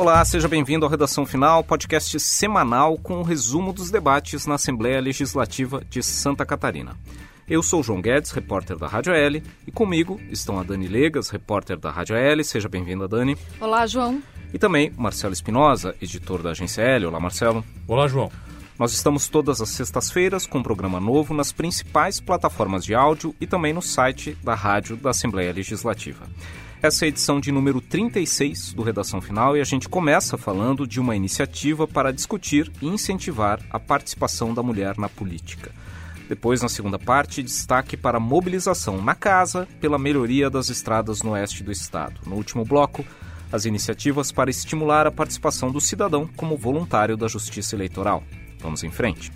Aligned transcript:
Olá, 0.00 0.24
seja 0.24 0.48
bem-vindo 0.48 0.86
ao 0.86 0.90
Redação 0.90 1.26
Final, 1.26 1.62
podcast 1.62 2.18
semanal 2.18 2.96
com 2.96 3.16
o 3.16 3.20
um 3.20 3.22
resumo 3.22 3.70
dos 3.70 3.90
debates 3.90 4.46
na 4.46 4.54
Assembleia 4.54 4.98
Legislativa 4.98 5.82
de 5.90 6.02
Santa 6.02 6.46
Catarina. 6.46 6.96
Eu 7.46 7.62
sou 7.62 7.82
João 7.82 8.00
Guedes, 8.00 8.30
repórter 8.30 8.78
da 8.78 8.86
Rádio 8.86 9.12
L, 9.12 9.42
e 9.66 9.70
comigo 9.70 10.18
estão 10.30 10.58
a 10.58 10.62
Dani 10.62 10.88
Legas, 10.88 11.28
repórter 11.28 11.78
da 11.78 11.90
Rádio 11.90 12.16
L. 12.16 12.42
Seja 12.42 12.66
bem-vinda, 12.66 13.06
Dani. 13.06 13.36
Olá, 13.60 13.86
João. 13.86 14.22
E 14.54 14.58
também 14.58 14.90
Marcelo 14.96 15.34
Espinosa, 15.34 15.94
editor 16.00 16.42
da 16.42 16.52
Agência 16.52 16.80
L. 16.80 17.04
Olá, 17.04 17.20
Marcelo. 17.20 17.62
Olá, 17.86 18.08
João. 18.08 18.32
Nós 18.78 18.94
estamos 18.94 19.28
todas 19.28 19.60
as 19.60 19.68
sextas-feiras 19.68 20.46
com 20.46 20.60
um 20.60 20.62
programa 20.62 20.98
novo 20.98 21.34
nas 21.34 21.52
principais 21.52 22.18
plataformas 22.18 22.86
de 22.86 22.94
áudio 22.94 23.34
e 23.38 23.46
também 23.46 23.74
no 23.74 23.82
site 23.82 24.34
da 24.42 24.54
Rádio 24.54 24.96
da 24.96 25.10
Assembleia 25.10 25.52
Legislativa. 25.52 26.26
Essa 26.82 27.04
é 27.04 27.06
a 27.06 27.08
edição 27.10 27.38
de 27.38 27.52
número 27.52 27.78
36 27.78 28.72
do 28.72 28.82
Redação 28.82 29.20
Final 29.20 29.54
e 29.54 29.60
a 29.60 29.64
gente 29.64 29.86
começa 29.86 30.38
falando 30.38 30.86
de 30.86 30.98
uma 30.98 31.14
iniciativa 31.14 31.86
para 31.86 32.10
discutir 32.10 32.72
e 32.80 32.86
incentivar 32.86 33.60
a 33.68 33.78
participação 33.78 34.54
da 34.54 34.62
mulher 34.62 34.96
na 34.96 35.06
política. 35.06 35.72
Depois, 36.26 36.62
na 36.62 36.70
segunda 36.70 36.98
parte, 36.98 37.42
destaque 37.42 37.98
para 37.98 38.16
a 38.16 38.20
mobilização 38.20 39.02
na 39.02 39.14
casa 39.14 39.68
pela 39.78 39.98
melhoria 39.98 40.48
das 40.48 40.70
estradas 40.70 41.22
no 41.22 41.32
oeste 41.32 41.62
do 41.62 41.70
estado. 41.70 42.18
No 42.26 42.36
último 42.36 42.64
bloco, 42.64 43.04
as 43.52 43.66
iniciativas 43.66 44.32
para 44.32 44.48
estimular 44.48 45.06
a 45.06 45.12
participação 45.12 45.70
do 45.70 45.82
cidadão 45.82 46.26
como 46.34 46.56
voluntário 46.56 47.14
da 47.14 47.28
Justiça 47.28 47.76
Eleitoral. 47.76 48.24
Vamos 48.58 48.82
em 48.82 48.90
frente. 48.90 49.30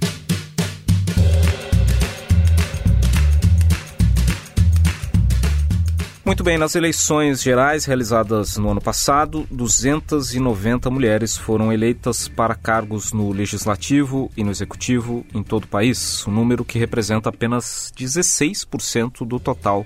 Muito 6.24 6.42
bem, 6.42 6.56
nas 6.56 6.74
eleições 6.74 7.42
gerais 7.42 7.84
realizadas 7.84 8.56
no 8.56 8.70
ano 8.70 8.80
passado, 8.80 9.46
290 9.50 10.88
mulheres 10.88 11.36
foram 11.36 11.70
eleitas 11.70 12.28
para 12.28 12.54
cargos 12.54 13.12
no 13.12 13.30
legislativo 13.30 14.30
e 14.34 14.42
no 14.42 14.50
executivo 14.50 15.26
em 15.34 15.42
todo 15.42 15.64
o 15.64 15.68
país, 15.68 16.26
um 16.26 16.30
número 16.30 16.64
que 16.64 16.78
representa 16.78 17.28
apenas 17.28 17.92
16% 17.94 19.26
do 19.26 19.38
total 19.38 19.84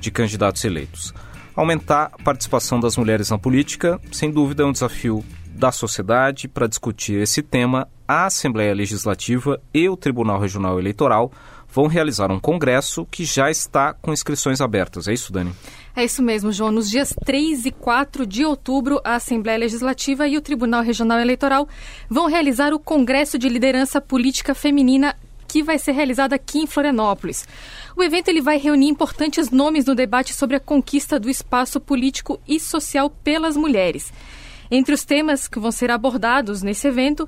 de 0.00 0.10
candidatos 0.10 0.64
eleitos. 0.64 1.12
Aumentar 1.54 2.12
a 2.14 2.22
participação 2.22 2.80
das 2.80 2.96
mulheres 2.96 3.28
na 3.28 3.36
política, 3.36 4.00
sem 4.10 4.30
dúvida, 4.30 4.62
é 4.62 4.66
um 4.66 4.72
desafio 4.72 5.22
da 5.48 5.70
sociedade 5.70 6.48
para 6.48 6.66
discutir 6.66 7.20
esse 7.20 7.42
tema, 7.42 7.86
a 8.08 8.24
Assembleia 8.24 8.74
Legislativa 8.74 9.60
e 9.72 9.86
o 9.86 9.96
Tribunal 9.96 10.40
Regional 10.40 10.80
Eleitoral 10.80 11.30
vão 11.70 11.86
realizar 11.86 12.32
um 12.32 12.40
congresso 12.40 13.04
que 13.10 13.26
já 13.26 13.50
está 13.50 13.92
com 13.92 14.12
inscrições 14.12 14.62
abertas. 14.62 15.06
É 15.06 15.12
isso, 15.12 15.30
Dani? 15.30 15.52
É 15.94 16.02
isso 16.02 16.22
mesmo, 16.22 16.50
João. 16.50 16.72
Nos 16.72 16.88
dias 16.88 17.14
3 17.24 17.66
e 17.66 17.70
4 17.70 18.26
de 18.26 18.46
outubro, 18.46 18.98
a 19.04 19.16
Assembleia 19.16 19.58
Legislativa 19.58 20.26
e 20.26 20.38
o 20.38 20.40
Tribunal 20.40 20.82
Regional 20.82 21.20
Eleitoral 21.20 21.68
vão 22.08 22.26
realizar 22.26 22.72
o 22.72 22.78
Congresso 22.78 23.38
de 23.38 23.48
Liderança 23.48 24.00
Política 24.00 24.54
Feminina 24.54 25.14
que 25.46 25.62
vai 25.62 25.78
ser 25.78 25.92
realizado 25.92 26.34
aqui 26.34 26.58
em 26.58 26.66
Florianópolis. 26.66 27.48
O 27.96 28.02
evento 28.02 28.28
ele 28.28 28.42
vai 28.42 28.58
reunir 28.58 28.88
importantes 28.88 29.50
nomes 29.50 29.86
no 29.86 29.94
debate 29.94 30.34
sobre 30.34 30.56
a 30.56 30.60
conquista 30.60 31.18
do 31.18 31.30
espaço 31.30 31.80
político 31.80 32.38
e 32.46 32.60
social 32.60 33.08
pelas 33.08 33.56
mulheres. 33.56 34.12
Entre 34.70 34.94
os 34.94 35.04
temas 35.04 35.48
que 35.48 35.58
vão 35.58 35.72
ser 35.72 35.90
abordados 35.90 36.62
nesse 36.62 36.86
evento 36.86 37.26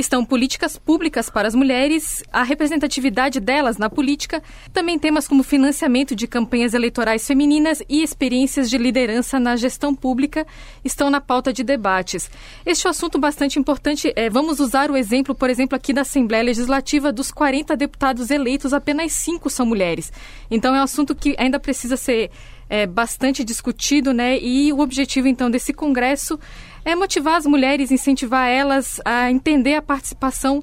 estão 0.00 0.24
políticas 0.24 0.78
públicas 0.78 1.30
para 1.30 1.46
as 1.46 1.54
mulheres, 1.54 2.22
a 2.32 2.42
representatividade 2.42 3.38
delas 3.38 3.78
na 3.78 3.88
política, 3.88 4.42
também 4.72 4.98
temas 4.98 5.28
como 5.28 5.42
financiamento 5.42 6.14
de 6.16 6.26
campanhas 6.26 6.74
eleitorais 6.74 7.26
femininas 7.26 7.82
e 7.88 8.02
experiências 8.02 8.68
de 8.68 8.78
liderança 8.78 9.38
na 9.38 9.56
gestão 9.56 9.94
pública 9.94 10.46
estão 10.84 11.10
na 11.10 11.20
pauta 11.20 11.52
de 11.52 11.62
debates. 11.62 12.30
Este 12.64 12.86
é 12.86 12.88
um 12.88 12.90
assunto 12.90 13.18
bastante 13.18 13.58
importante. 13.58 14.12
É, 14.16 14.28
vamos 14.28 14.60
usar 14.60 14.90
o 14.90 14.96
exemplo, 14.96 15.34
por 15.34 15.50
exemplo, 15.50 15.76
aqui 15.76 15.92
da 15.92 16.00
Assembleia 16.00 16.42
Legislativa, 16.42 17.12
dos 17.12 17.30
40 17.30 17.76
deputados 17.76 18.30
eleitos, 18.30 18.72
apenas 18.72 19.12
cinco 19.12 19.48
são 19.48 19.66
mulheres. 19.66 20.12
Então 20.50 20.74
é 20.74 20.80
um 20.80 20.84
assunto 20.84 21.14
que 21.14 21.34
ainda 21.38 21.60
precisa 21.60 21.96
ser 21.96 22.30
é, 22.70 22.86
bastante 22.86 23.42
discutido, 23.42 24.14
né? 24.14 24.38
E 24.38 24.72
o 24.72 24.78
objetivo, 24.78 25.26
então, 25.26 25.50
desse 25.50 25.72
congresso 25.72 26.38
é 26.84 26.94
motivar 26.94 27.36
as 27.36 27.46
mulheres, 27.46 27.90
incentivar 27.90 28.48
elas 28.48 29.00
a 29.04 29.30
entender 29.30 29.74
a 29.74 29.82
participação 29.82 30.62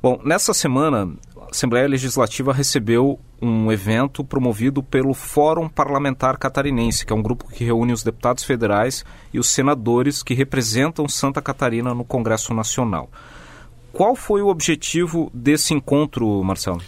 Bom, 0.03 0.21
nessa 0.25 0.53
semana 0.53 1.17
Assembleia 1.55 1.87
Legislativa 1.87 2.53
recebeu 2.53 3.17
um 3.41 3.71
evento 3.71 4.25
promovido 4.25 4.83
pelo 4.83 5.15
Fórum 5.15 5.69
Parlamentar 5.69 6.37
Catarinense, 6.37 7.07
que 7.07 7.13
é 7.13 7.17
um 7.17 7.23
grupo 7.23 7.49
que 7.49 7.63
reúne 7.63 7.93
os 7.93 8.03
deputados 8.03 8.43
federais 8.43 9.05
e 9.33 9.39
os 9.39 9.49
senadores 9.51 10.21
que 10.21 10.35
representam 10.35 11.09
Santa 11.09 11.41
Catarina 11.41 11.95
no 11.95 12.05
Congresso 12.05 12.53
Nacional. 12.53 13.09
Qual 13.93 14.17
foi 14.17 14.43
o 14.43 14.49
objetivo 14.49 15.31
desse 15.33 15.73
encontro, 15.73 16.43
Marcelo? 16.43 16.83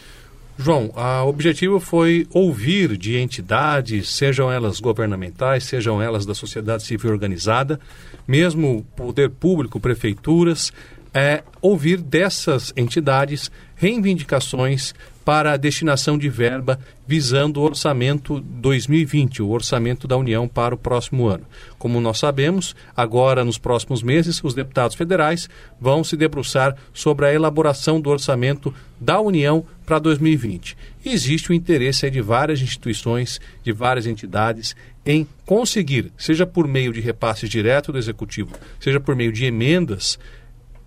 João, 0.58 0.90
o 0.96 1.28
objetivo 1.28 1.78
foi 1.78 2.26
ouvir 2.32 2.96
de 2.96 3.18
entidades, 3.18 4.08
sejam 4.08 4.50
elas 4.50 4.80
governamentais, 4.80 5.62
sejam 5.62 6.02
elas 6.02 6.26
da 6.26 6.34
sociedade 6.34 6.82
civil 6.82 7.12
organizada, 7.12 7.78
mesmo 8.26 8.84
poder 8.96 9.30
público, 9.30 9.78
prefeituras, 9.78 10.72
é, 11.16 11.42
ouvir 11.62 12.02
dessas 12.02 12.74
entidades 12.76 13.50
reivindicações 13.74 14.92
para 15.24 15.54
a 15.54 15.56
destinação 15.56 16.18
de 16.18 16.28
verba 16.28 16.78
visando 17.06 17.58
o 17.58 17.62
orçamento 17.64 18.38
2020, 18.38 19.42
o 19.42 19.48
orçamento 19.48 20.06
da 20.06 20.14
União 20.14 20.46
para 20.46 20.74
o 20.74 20.78
próximo 20.78 21.26
ano. 21.26 21.46
Como 21.78 22.02
nós 22.02 22.18
sabemos, 22.18 22.76
agora 22.94 23.46
nos 23.46 23.56
próximos 23.56 24.02
meses, 24.02 24.44
os 24.44 24.52
deputados 24.52 24.94
federais 24.94 25.48
vão 25.80 26.04
se 26.04 26.18
debruçar 26.18 26.76
sobre 26.92 27.26
a 27.26 27.32
elaboração 27.32 27.98
do 27.98 28.10
orçamento 28.10 28.72
da 29.00 29.18
União 29.18 29.64
para 29.86 29.98
2020. 29.98 30.76
existe 31.04 31.50
o 31.50 31.54
interesse 31.54 32.10
de 32.10 32.20
várias 32.20 32.60
instituições, 32.60 33.40
de 33.64 33.72
várias 33.72 34.06
entidades 34.06 34.76
em 35.04 35.26
conseguir, 35.44 36.12
seja 36.18 36.44
por 36.44 36.66
meio 36.66 36.92
de 36.92 37.00
repasses 37.00 37.48
direto 37.48 37.92
do 37.92 37.98
executivo, 37.98 38.50
seja 38.80 38.98
por 38.98 39.14
meio 39.14 39.32
de 39.32 39.44
emendas, 39.44 40.18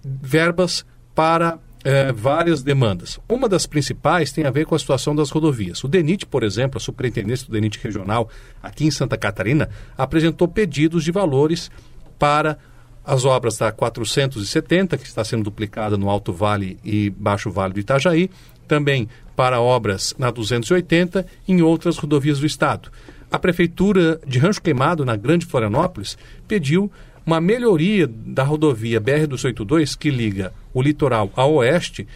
verbas 0.04 0.86
para 1.14 1.60
é, 1.84 2.12
várias 2.12 2.62
demandas. 2.62 3.20
Uma 3.28 3.48
das 3.48 3.66
principais 3.66 4.32
tem 4.32 4.46
a 4.46 4.52
ver 4.52 4.66
com 4.66 4.76
a 4.76 4.80
situação 4.80 5.16
das 5.16 5.30
rodovias. 5.30 5.84
O 5.84 5.88
DENIT, 5.88 6.26
por 6.26 6.44
exemplo, 6.44 6.78
a 6.78 6.82
superintendência 6.82 7.46
do 7.46 7.54
DENIT 7.54 7.80
regional 7.82 8.30
aqui 8.62 8.86
em 8.86 8.92
Santa 8.92 9.18
Catarina, 9.18 9.70
apresentou 9.98 10.48
pedidos 10.48 11.04
de 11.04 11.12
valores 11.12 11.72
para 12.18 12.58
as 13.06 13.26
obras 13.26 13.58
da 13.58 13.72
470, 13.72 14.98
que 14.98 15.08
está 15.08 15.24
sendo 15.24 15.44
duplicada 15.44 15.98
no 15.98 16.10
Alto 16.10 16.32
Vale 16.32 16.78
e 16.84 17.10
Baixo 17.10 17.50
Vale 17.50 17.74
do 17.74 17.80
Itajaí, 17.80 18.30
também 18.68 19.10
para 19.36 19.60
obras 19.60 20.14
na 20.18 20.30
280 20.30 21.26
e 21.48 21.54
em 21.54 21.62
outras 21.62 21.98
rodovias 21.98 22.40
do 22.40 22.46
estado. 22.46 22.92
A 23.32 23.40
Prefeitura 23.40 24.20
de 24.28 24.38
Rancho 24.38 24.62
Queimado, 24.62 25.06
na 25.06 25.16
Grande 25.16 25.46
Florianópolis, 25.46 26.18
pediu 26.48 26.92
uma 27.30 27.40
melhoria 27.40 28.08
da 28.08 28.44
rodovia 28.44 29.00
BR-282 29.00 29.96
que 29.96 30.10
liga 30.10 30.52
o 30.74 30.82
litoral 30.82 31.32
ao 31.36 31.54
oeste, 31.54 32.08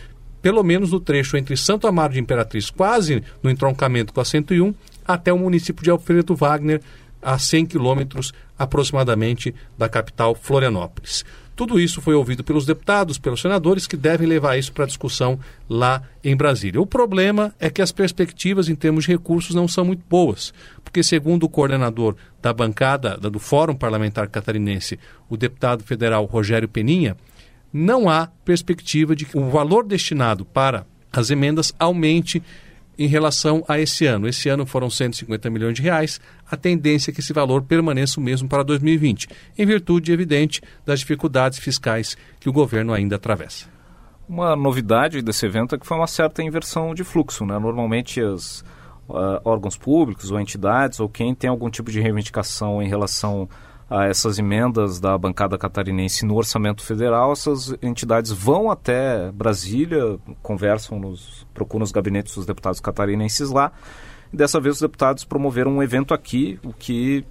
pelo 0.42 0.64
menos 0.64 0.92
no 0.92 1.00
trecho 1.00 1.38
entre 1.38 1.56
Santo 1.56 1.86
Amaro 1.86 2.14
de 2.14 2.20
Imperatriz, 2.20 2.72
quase 2.72 3.24
no 3.44 3.52
entroncamento 3.52 4.12
com 4.12 4.20
a 4.20 4.26
101, 4.26 4.74
até 5.06 5.32
o 5.32 5.38
município 5.38 5.84
de 5.84 5.92
Alfredo 5.92 6.36
Wagner, 6.36 6.82
a 7.22 7.38
100 7.38 7.68
quilômetros 7.68 8.34
aproximadamente 8.58 9.54
da 9.78 9.88
capital 9.88 10.34
Florianópolis. 10.34 11.24
Tudo 11.56 11.80
isso 11.80 12.02
foi 12.02 12.16
ouvido 12.16 12.44
pelos 12.44 12.66
deputados, 12.66 13.20
pelos 13.20 13.42
senadores, 13.42 13.86
que 13.86 13.96
devem 13.96 14.28
levar 14.28 14.58
isso 14.58 14.72
para 14.72 14.88
discussão 14.88 15.40
lá 15.70 16.02
em 16.24 16.36
Brasília. 16.36 16.82
O 16.82 16.86
problema 16.86 17.54
é 17.60 17.70
que 17.70 17.82
as 17.82 17.92
perspectivas 17.92 18.70
em 18.70 18.76
termos 18.76 19.04
de 19.04 19.12
recursos 19.12 19.54
não 19.54 19.68
são 19.68 19.86
muito 19.86 20.04
boas, 20.10 20.52
porque, 20.84 21.04
segundo 21.04 21.44
o 21.44 21.50
coordenador 21.50 22.16
da 22.42 22.52
bancada 22.52 23.18
do 23.18 23.38
Fórum 23.38 23.76
Parlamentar 23.76 24.28
Catarinense, 24.30 25.00
o 25.30 25.38
deputado 25.38 25.84
federal 25.84 26.26
Rogério 26.26 26.68
Peninha, 26.68 27.16
não 27.72 28.10
há 28.10 28.28
perspectiva 28.44 29.16
de 29.16 29.26
que 29.26 29.38
o 29.38 29.50
valor 29.50 29.86
destinado 29.86 30.46
para 30.46 30.86
as 31.12 31.30
emendas 31.30 31.74
aumente 31.78 32.42
em 32.98 33.08
relação 33.08 33.64
a 33.68 33.80
esse 33.80 34.06
ano. 34.06 34.28
Esse 34.28 34.50
ano 34.50 34.66
foram 34.66 34.90
150 34.90 35.50
milhões 35.50 35.74
de 35.74 35.82
reais. 35.82 36.20
A 36.50 36.56
tendência 36.56 37.12
é 37.12 37.14
que 37.14 37.20
esse 37.20 37.34
valor 37.34 37.64
permaneça 37.64 38.20
o 38.20 38.24
mesmo 38.24 38.48
para 38.48 38.64
2020, 38.64 39.28
em 39.58 39.66
virtude, 39.66 40.12
evidente, 40.12 40.62
das 40.86 41.00
dificuldades 41.00 41.60
fiscais 41.60 42.18
que 42.40 42.50
o 42.50 42.54
governo 42.54 42.94
ainda 42.94 43.16
atravessa. 43.16 43.66
Uma 44.28 44.56
novidade 44.56 45.22
desse 45.22 45.46
evento 45.46 45.76
é 45.76 45.78
que 45.78 45.86
foi 45.86 45.98
uma 45.98 46.08
certa 46.08 46.42
inversão 46.42 46.94
de 46.94 47.04
fluxo. 47.04 47.46
Né? 47.46 47.58
Normalmente, 47.60 48.22
os 48.22 48.64
uh, 49.10 49.42
órgãos 49.44 49.78
públicos 49.78 50.32
ou 50.32 50.40
entidades 50.40 51.00
ou 51.00 51.10
quem 51.10 51.36
tem 51.36 51.50
algum 51.50 51.70
tipo 51.70 51.92
de 51.92 52.00
reivindicação 52.00 52.82
em 52.82 52.88
relação 52.88 53.50
a 53.90 54.06
essas 54.06 54.40
emendas 54.40 55.00
da 55.00 55.18
bancada 55.18 55.58
catarinense 55.58 56.26
no 56.26 56.36
orçamento 56.36 56.84
federal, 56.84 57.32
essas 57.32 57.76
entidades 57.82 58.32
vão 58.32 58.72
até 58.72 59.32
Brasília, 59.32 60.18
conversam, 60.42 61.00
nos, 61.00 61.46
procuram 61.54 61.84
os 61.84 61.92
gabinetes 61.92 62.36
dos 62.36 62.46
deputados 62.46 62.80
catarinenses 62.80 63.50
lá. 63.50 63.72
Dessa 64.32 64.60
vez 64.60 64.76
os 64.76 64.82
deputados 64.82 65.24
promoveram 65.24 65.74
um 65.74 65.84
evento 65.84 66.14
aqui, 66.14 66.60
o 66.64 66.74
que 66.74 67.24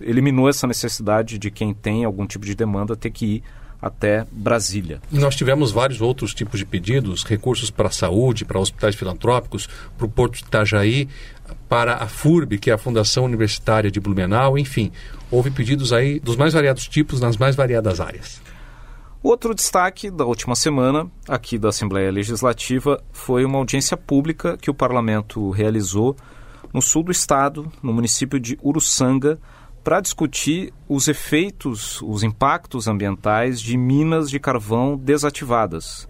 eliminou 0.00 0.48
essa 0.48 0.66
necessidade 0.66 1.36
de 1.38 1.50
quem 1.50 1.74
tem 1.74 2.04
algum 2.04 2.26
tipo 2.26 2.44
de 2.44 2.54
demanda 2.54 2.94
ter 2.94 3.10
que 3.10 3.26
ir 3.36 3.42
até 3.84 4.26
Brasília. 4.32 4.98
Nós 5.12 5.36
tivemos 5.36 5.70
vários 5.70 6.00
outros 6.00 6.32
tipos 6.32 6.58
de 6.58 6.64
pedidos, 6.64 7.22
recursos 7.22 7.70
para 7.70 7.88
a 7.88 7.92
saúde, 7.92 8.42
para 8.46 8.58
hospitais 8.58 8.94
filantrópicos, 8.94 9.68
para 9.98 10.06
o 10.06 10.08
Porto 10.08 10.38
de 10.38 10.44
Itajaí, 10.44 11.06
para 11.68 11.96
a 11.96 12.06
FURB, 12.08 12.58
que 12.58 12.70
é 12.70 12.72
a 12.72 12.78
Fundação 12.78 13.24
Universitária 13.26 13.90
de 13.90 14.00
Blumenau, 14.00 14.56
enfim, 14.56 14.90
houve 15.30 15.50
pedidos 15.50 15.92
aí 15.92 16.18
dos 16.18 16.34
mais 16.34 16.54
variados 16.54 16.88
tipos 16.88 17.20
nas 17.20 17.36
mais 17.36 17.54
variadas 17.54 18.00
áreas. 18.00 18.40
Outro 19.22 19.54
destaque 19.54 20.10
da 20.10 20.24
última 20.24 20.56
semana, 20.56 21.10
aqui 21.28 21.58
da 21.58 21.68
Assembleia 21.68 22.10
Legislativa, 22.10 23.02
foi 23.12 23.44
uma 23.44 23.58
audiência 23.58 23.98
pública 23.98 24.56
que 24.56 24.70
o 24.70 24.74
parlamento 24.74 25.50
realizou 25.50 26.16
no 26.72 26.80
sul 26.80 27.02
do 27.02 27.12
estado, 27.12 27.70
no 27.82 27.92
município 27.92 28.40
de 28.40 28.58
Uruçanga, 28.62 29.38
para 29.84 30.00
discutir 30.00 30.72
os 30.88 31.08
efeitos, 31.08 32.00
os 32.00 32.22
impactos 32.22 32.88
ambientais 32.88 33.60
de 33.60 33.76
minas 33.76 34.30
de 34.30 34.40
carvão 34.40 34.96
desativadas. 34.96 36.08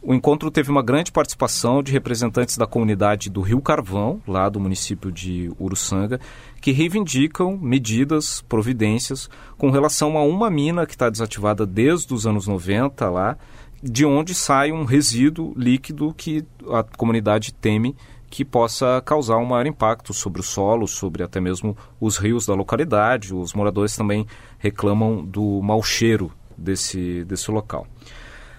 O 0.00 0.14
encontro 0.14 0.50
teve 0.50 0.70
uma 0.70 0.82
grande 0.82 1.12
participação 1.12 1.82
de 1.82 1.92
representantes 1.92 2.56
da 2.56 2.66
comunidade 2.66 3.28
do 3.28 3.42
Rio 3.42 3.60
Carvão, 3.60 4.22
lá 4.26 4.48
do 4.48 4.60
município 4.60 5.12
de 5.12 5.52
Uruçanga, 5.60 6.18
que 6.60 6.72
reivindicam 6.72 7.58
medidas, 7.60 8.42
providências 8.48 9.28
com 9.58 9.70
relação 9.70 10.16
a 10.16 10.22
uma 10.22 10.48
mina 10.48 10.86
que 10.86 10.94
está 10.94 11.10
desativada 11.10 11.66
desde 11.66 12.14
os 12.14 12.26
anos 12.26 12.46
90 12.46 13.10
lá, 13.10 13.36
de 13.82 14.06
onde 14.06 14.34
sai 14.34 14.72
um 14.72 14.84
resíduo 14.84 15.52
líquido 15.56 16.14
que 16.16 16.44
a 16.70 16.82
comunidade 16.82 17.52
teme 17.52 17.94
que 18.30 18.44
possa 18.44 19.02
causar 19.04 19.36
um 19.38 19.44
maior 19.44 19.66
impacto 19.66 20.14
sobre 20.14 20.40
o 20.40 20.44
solo, 20.44 20.86
sobre 20.86 21.24
até 21.24 21.40
mesmo 21.40 21.76
os 22.00 22.16
rios 22.16 22.46
da 22.46 22.54
localidade. 22.54 23.34
Os 23.34 23.52
moradores 23.52 23.96
também 23.96 24.24
reclamam 24.58 25.24
do 25.24 25.60
mau 25.60 25.82
cheiro 25.82 26.32
desse, 26.56 27.24
desse 27.24 27.50
local. 27.50 27.86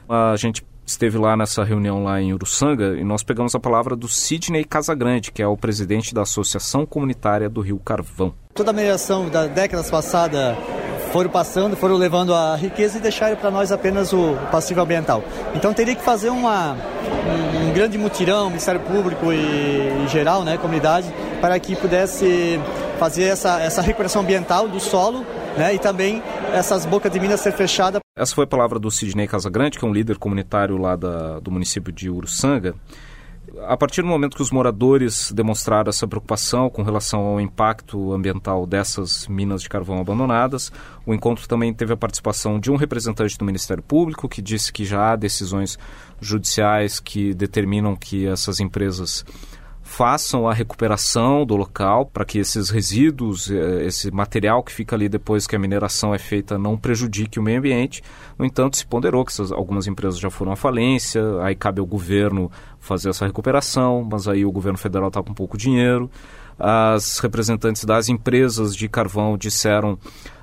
A 0.09 0.35
gente 0.35 0.61
esteve 0.85 1.17
lá 1.17 1.37
nessa 1.37 1.63
reunião 1.63 2.03
lá 2.03 2.21
em 2.21 2.33
Uruçanga 2.33 2.97
e 2.97 3.03
nós 3.03 3.23
pegamos 3.23 3.55
a 3.55 3.59
palavra 3.59 3.95
do 3.95 4.09
Sidney 4.09 4.65
Casagrande, 4.65 5.31
que 5.31 5.41
é 5.41 5.47
o 5.47 5.55
presidente 5.55 6.13
da 6.13 6.23
Associação 6.23 6.85
Comunitária 6.85 7.49
do 7.49 7.61
Rio 7.61 7.79
Carvão. 7.79 8.33
Toda 8.53 8.71
a 8.71 8.73
mineração 8.73 9.29
da 9.29 9.47
décadas 9.47 9.89
passada 9.89 10.57
foram 11.11 11.29
passando, 11.29 11.75
foram 11.75 11.95
levando 11.95 12.33
a 12.33 12.55
riqueza 12.55 12.97
e 12.97 13.01
deixaram 13.01 13.35
para 13.35 13.51
nós 13.51 13.71
apenas 13.71 14.11
o 14.13 14.35
passivo 14.51 14.81
ambiental. 14.81 15.23
Então 15.55 15.73
teria 15.73 15.95
que 15.95 16.03
fazer 16.03 16.29
uma, 16.29 16.77
um, 17.27 17.73
grande 17.73 17.97
mutirão, 17.97 18.49
Ministério 18.49 18.81
Público 18.81 19.31
e, 19.31 19.37
e 19.37 20.07
geral, 20.07 20.43
né, 20.43 20.57
comunidade, 20.57 21.07
para 21.39 21.59
que 21.59 21.75
pudesse 21.75 22.59
fazer 22.99 23.23
essa, 23.23 23.59
essa 23.61 23.81
recuperação 23.81 24.21
ambiental 24.21 24.67
do 24.67 24.79
solo 24.79 25.25
né, 25.57 25.73
e 25.73 25.79
também 25.79 26.21
essas 26.53 26.85
bocas 26.85 27.11
de 27.11 27.19
minas 27.19 27.39
ser 27.39 27.51
fechadas. 27.53 28.01
Essa 28.15 28.35
foi 28.35 28.43
a 28.43 28.47
palavra 28.47 28.77
do 28.77 28.91
Sidney 28.91 29.27
Casagrande, 29.27 29.79
que 29.79 29.85
é 29.85 29.87
um 29.87 29.93
líder 29.93 30.17
comunitário 30.17 30.77
lá 30.77 30.95
da, 30.95 31.39
do 31.39 31.49
município 31.49 31.91
de 31.91 32.09
Uruçanga 32.09 32.75
a 33.67 33.75
partir 33.75 34.01
do 34.01 34.07
momento 34.07 34.35
que 34.35 34.41
os 34.41 34.51
moradores 34.51 35.31
demonstraram 35.31 35.89
essa 35.89 36.07
preocupação 36.07 36.69
com 36.69 36.83
relação 36.83 37.21
ao 37.21 37.41
impacto 37.41 38.13
ambiental 38.13 38.65
dessas 38.65 39.27
minas 39.27 39.61
de 39.61 39.69
carvão 39.69 39.99
abandonadas, 39.99 40.71
o 41.05 41.13
encontro 41.13 41.47
também 41.47 41.73
teve 41.73 41.93
a 41.93 41.97
participação 41.97 42.59
de 42.59 42.71
um 42.71 42.75
representante 42.75 43.37
do 43.37 43.45
Ministério 43.45 43.83
Público 43.83 44.29
que 44.29 44.41
disse 44.41 44.71
que 44.71 44.85
já 44.85 45.11
há 45.11 45.15
decisões 45.15 45.77
judiciais 46.19 46.99
que 46.99 47.33
determinam 47.33 47.95
que 47.95 48.25
essas 48.25 48.59
empresas 48.59 49.25
façam 49.91 50.47
a 50.47 50.53
recuperação 50.53 51.45
do 51.45 51.53
local 51.53 52.05
para 52.05 52.23
que 52.23 52.39
esses 52.39 52.69
resíduos, 52.69 53.51
eh, 53.51 53.85
esse 53.85 54.09
material 54.09 54.63
que 54.63 54.71
fica 54.71 54.95
ali 54.95 55.09
depois 55.09 55.45
que 55.45 55.53
a 55.53 55.59
mineração 55.59 56.15
é 56.15 56.17
feita 56.17 56.57
não 56.57 56.77
prejudique 56.77 57.37
o 57.37 57.43
meio 57.43 57.59
ambiente. 57.59 58.01
No 58.39 58.45
entanto, 58.45 58.77
se 58.77 58.85
ponderou 58.85 59.25
que 59.25 59.33
essas, 59.33 59.51
algumas 59.51 59.87
empresas 59.87 60.17
já 60.17 60.29
foram 60.29 60.53
à 60.53 60.55
falência, 60.55 61.21
aí 61.43 61.55
cabe 61.55 61.81
ao 61.81 61.85
governo 61.85 62.49
fazer 62.79 63.09
essa 63.09 63.25
recuperação, 63.25 64.07
mas 64.09 64.29
aí 64.29 64.45
o 64.45 64.51
governo 64.51 64.77
federal 64.77 65.09
está 65.09 65.21
com 65.21 65.33
pouco 65.33 65.57
dinheiro. 65.57 66.09
As 66.57 67.19
representantes 67.19 67.83
das 67.83 68.07
empresas 68.07 68.73
de 68.73 68.87
carvão 68.87 69.37
disseram 69.37 69.99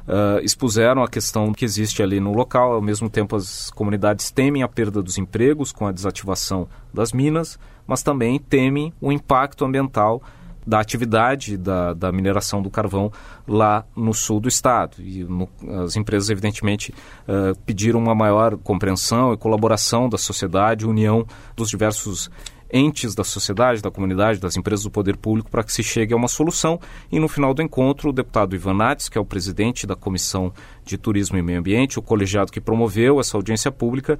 Uh, 0.08 0.40
expuseram 0.42 1.02
a 1.02 1.08
questão 1.08 1.52
que 1.52 1.66
existe 1.66 2.02
ali 2.02 2.18
no 2.18 2.32
local. 2.32 2.72
Ao 2.72 2.80
mesmo 2.80 3.10
tempo, 3.10 3.36
as 3.36 3.70
comunidades 3.70 4.30
temem 4.30 4.62
a 4.62 4.68
perda 4.68 5.02
dos 5.02 5.18
empregos 5.18 5.70
com 5.70 5.86
a 5.86 5.92
desativação 5.92 6.66
das 6.94 7.12
minas, 7.12 7.58
mas 7.86 8.02
também 8.02 8.38
temem 8.38 8.90
o 9.02 9.12
impacto 9.12 9.66
ambiental 9.66 10.22
da 10.66 10.80
atividade 10.80 11.56
da, 11.56 11.94
da 11.94 12.12
mineração 12.12 12.60
do 12.60 12.70
carvão 12.70 13.10
lá 13.46 13.84
no 13.96 14.12
sul 14.12 14.40
do 14.40 14.48
estado. 14.48 14.96
E 14.98 15.24
no, 15.24 15.48
as 15.84 15.96
empresas, 15.96 16.28
evidentemente, 16.30 16.92
uh, 17.26 17.58
pediram 17.66 17.98
uma 17.98 18.14
maior 18.14 18.56
compreensão 18.56 19.32
e 19.32 19.36
colaboração 19.36 20.08
da 20.08 20.18
sociedade, 20.18 20.86
união 20.86 21.26
dos 21.54 21.70
diversos 21.70 22.30
entes 22.72 23.14
da 23.14 23.24
sociedade, 23.24 23.82
da 23.82 23.90
comunidade, 23.90 24.38
das 24.40 24.56
empresas 24.56 24.84
do 24.84 24.90
poder 24.90 25.16
público 25.16 25.50
para 25.50 25.62
que 25.62 25.72
se 25.72 25.82
chegue 25.82 26.12
a 26.12 26.16
uma 26.16 26.28
solução. 26.28 26.80
E 27.10 27.18
no 27.18 27.28
final 27.28 27.54
do 27.54 27.62
encontro, 27.62 28.10
o 28.10 28.12
deputado 28.12 28.54
Ivan 28.54 28.74
Nates, 28.74 29.08
que 29.08 29.18
é 29.18 29.20
o 29.20 29.24
presidente 29.24 29.86
da 29.86 29.96
Comissão 29.96 30.52
de 30.84 30.98
Turismo 30.98 31.38
e 31.38 31.42
Meio 31.42 31.58
Ambiente, 31.58 31.98
o 31.98 32.02
colegiado 32.02 32.52
que 32.52 32.60
promoveu 32.60 33.20
essa 33.20 33.36
audiência 33.36 33.70
pública, 33.70 34.18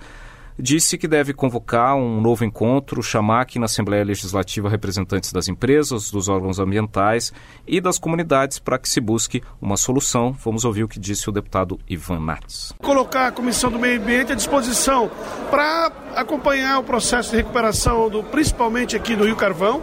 disse 0.58 0.98
que 0.98 1.06
deve 1.06 1.32
convocar 1.32 1.94
um 1.94 2.20
novo 2.20 2.44
encontro, 2.44 3.02
chamar 3.02 3.42
aqui 3.42 3.58
na 3.58 3.66
Assembleia 3.66 4.04
Legislativa 4.04 4.68
representantes 4.68 5.32
das 5.32 5.48
empresas, 5.48 6.10
dos 6.10 6.28
órgãos 6.28 6.58
ambientais 6.58 7.32
e 7.66 7.80
das 7.80 7.98
comunidades 7.98 8.58
para 8.58 8.78
que 8.78 8.88
se 8.88 9.00
busque 9.00 9.42
uma 9.60 9.76
solução. 9.76 10.32
Vamos 10.44 10.64
ouvir 10.64 10.84
o 10.84 10.88
que 10.88 10.98
disse 10.98 11.28
o 11.28 11.32
deputado 11.32 11.78
Ivan 11.88 12.20
Nats. 12.20 12.74
Colocar 12.78 13.28
a 13.28 13.32
Comissão 13.32 13.70
do 13.70 13.78
Meio 13.78 14.00
Ambiente 14.00 14.32
à 14.32 14.34
disposição 14.34 15.10
para 15.50 15.92
acompanhar 16.16 16.78
o 16.80 16.82
processo 16.82 17.30
de 17.30 17.36
recuperação, 17.36 18.08
do, 18.08 18.22
principalmente 18.24 18.96
aqui 18.96 19.14
do 19.14 19.24
Rio 19.24 19.36
Carvão, 19.36 19.82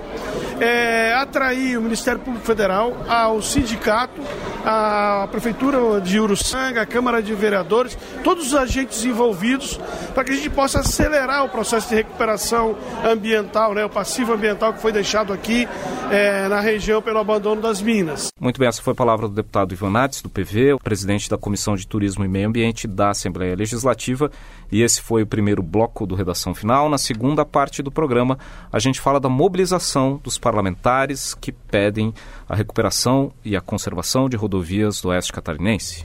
é, 0.59 1.13
atrair 1.13 1.77
o 1.77 1.81
Ministério 1.81 2.19
Público 2.19 2.45
Federal, 2.45 2.95
ao 3.07 3.41
sindicato, 3.41 4.21
a 4.65 5.27
Prefeitura 5.31 6.01
de 6.01 6.19
Uruçanga, 6.19 6.81
a 6.81 6.85
Câmara 6.85 7.21
de 7.21 7.33
Vereadores, 7.33 7.97
todos 8.23 8.47
os 8.47 8.55
agentes 8.55 9.03
envolvidos, 9.05 9.79
para 10.13 10.23
que 10.23 10.31
a 10.31 10.35
gente 10.35 10.49
possa 10.49 10.64
acelerar 10.73 11.43
o 11.45 11.49
processo 11.49 11.89
de 11.89 11.95
recuperação 11.95 12.75
ambiental, 13.03 13.73
né, 13.73 13.85
o 13.85 13.89
passivo 13.89 14.33
ambiental 14.33 14.73
que 14.73 14.81
foi 14.81 14.91
deixado 14.91 15.33
aqui 15.33 15.67
é, 16.11 16.47
na 16.47 16.59
região 16.59 17.01
pelo 17.01 17.19
abandono 17.19 17.61
das 17.61 17.81
minas. 17.81 18.29
Muito 18.39 18.59
bem, 18.59 18.67
essa 18.67 18.81
foi 18.81 18.93
a 18.93 18.95
palavra 18.95 19.27
do 19.27 19.35
deputado 19.35 19.73
Ivan 19.73 19.91
Nates, 19.91 20.21
do 20.21 20.29
PV, 20.29 20.77
presidente 20.83 21.29
da 21.29 21.37
Comissão 21.37 21.75
de 21.75 21.87
Turismo 21.87 22.23
e 22.23 22.27
Meio 22.27 22.47
Ambiente 22.47 22.87
da 22.87 23.09
Assembleia 23.09 23.55
Legislativa, 23.55 24.31
e 24.71 24.81
esse 24.81 25.01
foi 25.01 25.23
o 25.23 25.27
primeiro 25.27 25.61
bloco 25.61 26.05
do 26.05 26.15
Redação 26.15 26.55
Final. 26.55 26.89
Na 26.89 26.97
segunda 26.97 27.45
parte 27.45 27.83
do 27.83 27.91
programa, 27.91 28.37
a 28.71 28.79
gente 28.79 28.99
fala 28.99 29.19
da 29.19 29.29
mobilização 29.29 30.19
dos 30.23 30.37
parlamentares 30.37 31.33
que 31.33 31.51
pedem 31.51 32.13
a 32.47 32.55
recuperação 32.55 33.31
e 33.43 33.55
a 33.55 33.61
conservação 33.61 34.29
de 34.29 34.37
rodovias 34.37 35.01
do 35.01 35.09
Oeste 35.09 35.33
Catarinense. 35.33 36.03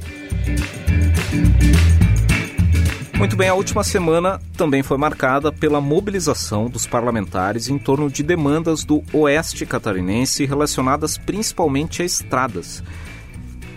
Muito 3.20 3.36
bem, 3.36 3.50
a 3.50 3.54
última 3.54 3.84
semana 3.84 4.40
também 4.56 4.82
foi 4.82 4.96
marcada 4.96 5.52
pela 5.52 5.78
mobilização 5.78 6.70
dos 6.70 6.86
parlamentares 6.86 7.68
em 7.68 7.78
torno 7.78 8.10
de 8.10 8.22
demandas 8.22 8.82
do 8.82 9.04
Oeste 9.12 9.66
catarinense 9.66 10.46
relacionadas 10.46 11.18
principalmente 11.18 12.00
a 12.00 12.04
estradas. 12.06 12.82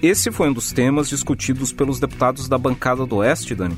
Esse 0.01 0.31
foi 0.31 0.49
um 0.49 0.53
dos 0.53 0.71
temas 0.71 1.09
discutidos 1.09 1.73
pelos 1.73 1.99
deputados 1.99 2.47
da 2.47 2.57
bancada 2.57 3.05
do 3.05 3.17
Oeste, 3.17 3.53
Dani. 3.53 3.75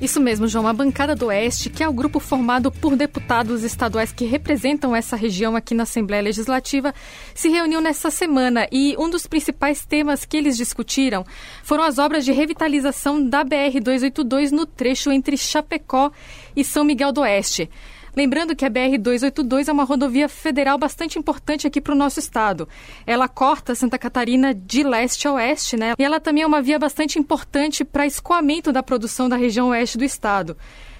Isso 0.00 0.18
mesmo, 0.18 0.48
João. 0.48 0.66
A 0.66 0.72
bancada 0.72 1.14
do 1.14 1.26
Oeste, 1.26 1.68
que 1.68 1.82
é 1.82 1.88
o 1.88 1.92
grupo 1.92 2.18
formado 2.18 2.72
por 2.72 2.96
deputados 2.96 3.62
estaduais 3.62 4.10
que 4.10 4.24
representam 4.24 4.96
essa 4.96 5.14
região 5.14 5.54
aqui 5.54 5.74
na 5.74 5.82
Assembleia 5.82 6.22
Legislativa, 6.22 6.94
se 7.34 7.50
reuniu 7.50 7.82
nessa 7.82 8.10
semana 8.10 8.66
e 8.72 8.96
um 8.98 9.10
dos 9.10 9.26
principais 9.26 9.84
temas 9.84 10.24
que 10.24 10.38
eles 10.38 10.56
discutiram 10.56 11.22
foram 11.62 11.84
as 11.84 11.98
obras 11.98 12.24
de 12.24 12.32
revitalização 12.32 13.22
da 13.22 13.44
BR-282 13.44 14.50
no 14.52 14.64
trecho 14.64 15.12
entre 15.12 15.36
Chapecó 15.36 16.10
e 16.56 16.64
São 16.64 16.82
Miguel 16.82 17.12
do 17.12 17.20
Oeste. 17.20 17.68
Lembrando 18.14 18.56
que 18.56 18.64
a 18.64 18.70
BR-282 18.70 19.68
é 19.68 19.72
uma 19.72 19.84
rodovia 19.84 20.28
federal 20.28 20.76
bastante 20.78 21.18
importante 21.18 21.66
aqui 21.66 21.80
para 21.80 21.94
o 21.94 21.96
nosso 21.96 22.18
estado. 22.18 22.68
Ela 23.06 23.28
corta 23.28 23.74
Santa 23.74 23.98
Catarina 23.98 24.54
de 24.54 24.82
leste 24.82 25.28
a 25.28 25.32
oeste, 25.32 25.76
né? 25.76 25.94
E 25.98 26.02
ela 26.02 26.20
também 26.20 26.42
é 26.42 26.46
uma 26.46 26.62
via 26.62 26.78
bastante 26.78 27.18
importante 27.18 27.84
para 27.84 28.06
escoamento 28.06 28.72
da 28.72 28.82
produção 28.82 29.28
da 29.28 29.36
região 29.36 29.68
oeste 29.68 29.96
do 29.96 30.04
estado. 30.04 30.56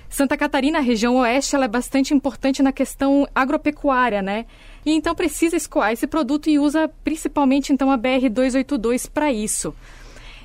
Santa 0.09 0.37
Catarina, 0.37 0.79
a 0.79 0.83
região 0.83 1.17
oeste, 1.17 1.55
ela 1.55 1.67
é 1.67 1.69
bastante 1.69 2.13
importante 2.13 2.65
na 2.65 2.73
questão 2.73 3.29
agropecuária, 3.33 4.21
né? 4.21 4.45
E 4.85 4.91
então 4.93 5.15
precisa 5.15 5.57
escoar 5.57 5.93
esse 5.93 6.07
produto 6.07 6.51
e 6.51 6.59
usa 6.59 6.91
principalmente 7.05 7.73
então 7.73 7.93
a 7.93 7.97
BR-282 7.97 9.09
para 9.09 9.33
isso. 9.33 9.73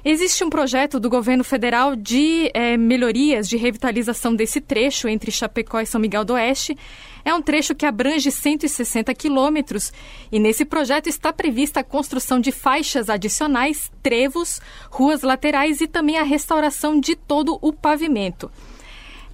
Existe 0.08 0.44
um 0.44 0.52
projeto 0.52 1.00
do 1.00 1.10
governo 1.10 1.44
federal 1.44 1.96
de 1.96 2.52
é, 2.54 2.78
melhorias 2.78 3.50
de 3.50 3.58
revitalização 3.58 4.36
desse 4.36 4.62
trecho 4.62 5.08
entre 5.08 5.32
Chapecó 5.32 5.80
e 5.80 5.86
São 5.88 6.00
Miguel 6.00 6.24
do 6.24 6.34
Oeste. 6.34 6.78
É 7.26 7.34
um 7.34 7.42
trecho 7.42 7.74
que 7.74 7.88
abrange 7.88 8.30
160 8.30 9.12
quilômetros 9.16 9.92
e 10.32 10.38
nesse 10.38 10.64
projeto 10.64 11.08
está 11.08 11.34
prevista 11.34 11.80
a 11.80 11.84
construção 11.84 12.40
de 12.40 12.52
faixas 12.52 13.10
adicionais, 13.10 13.92
trevos, 14.04 14.62
ruas 14.92 15.24
laterais 15.24 15.82
e 15.82 15.88
também 15.88 16.20
a 16.20 16.24
restauração 16.24 17.00
de 17.00 17.16
todo 17.16 17.58
o 17.60 17.74
pavimento. 17.74 18.52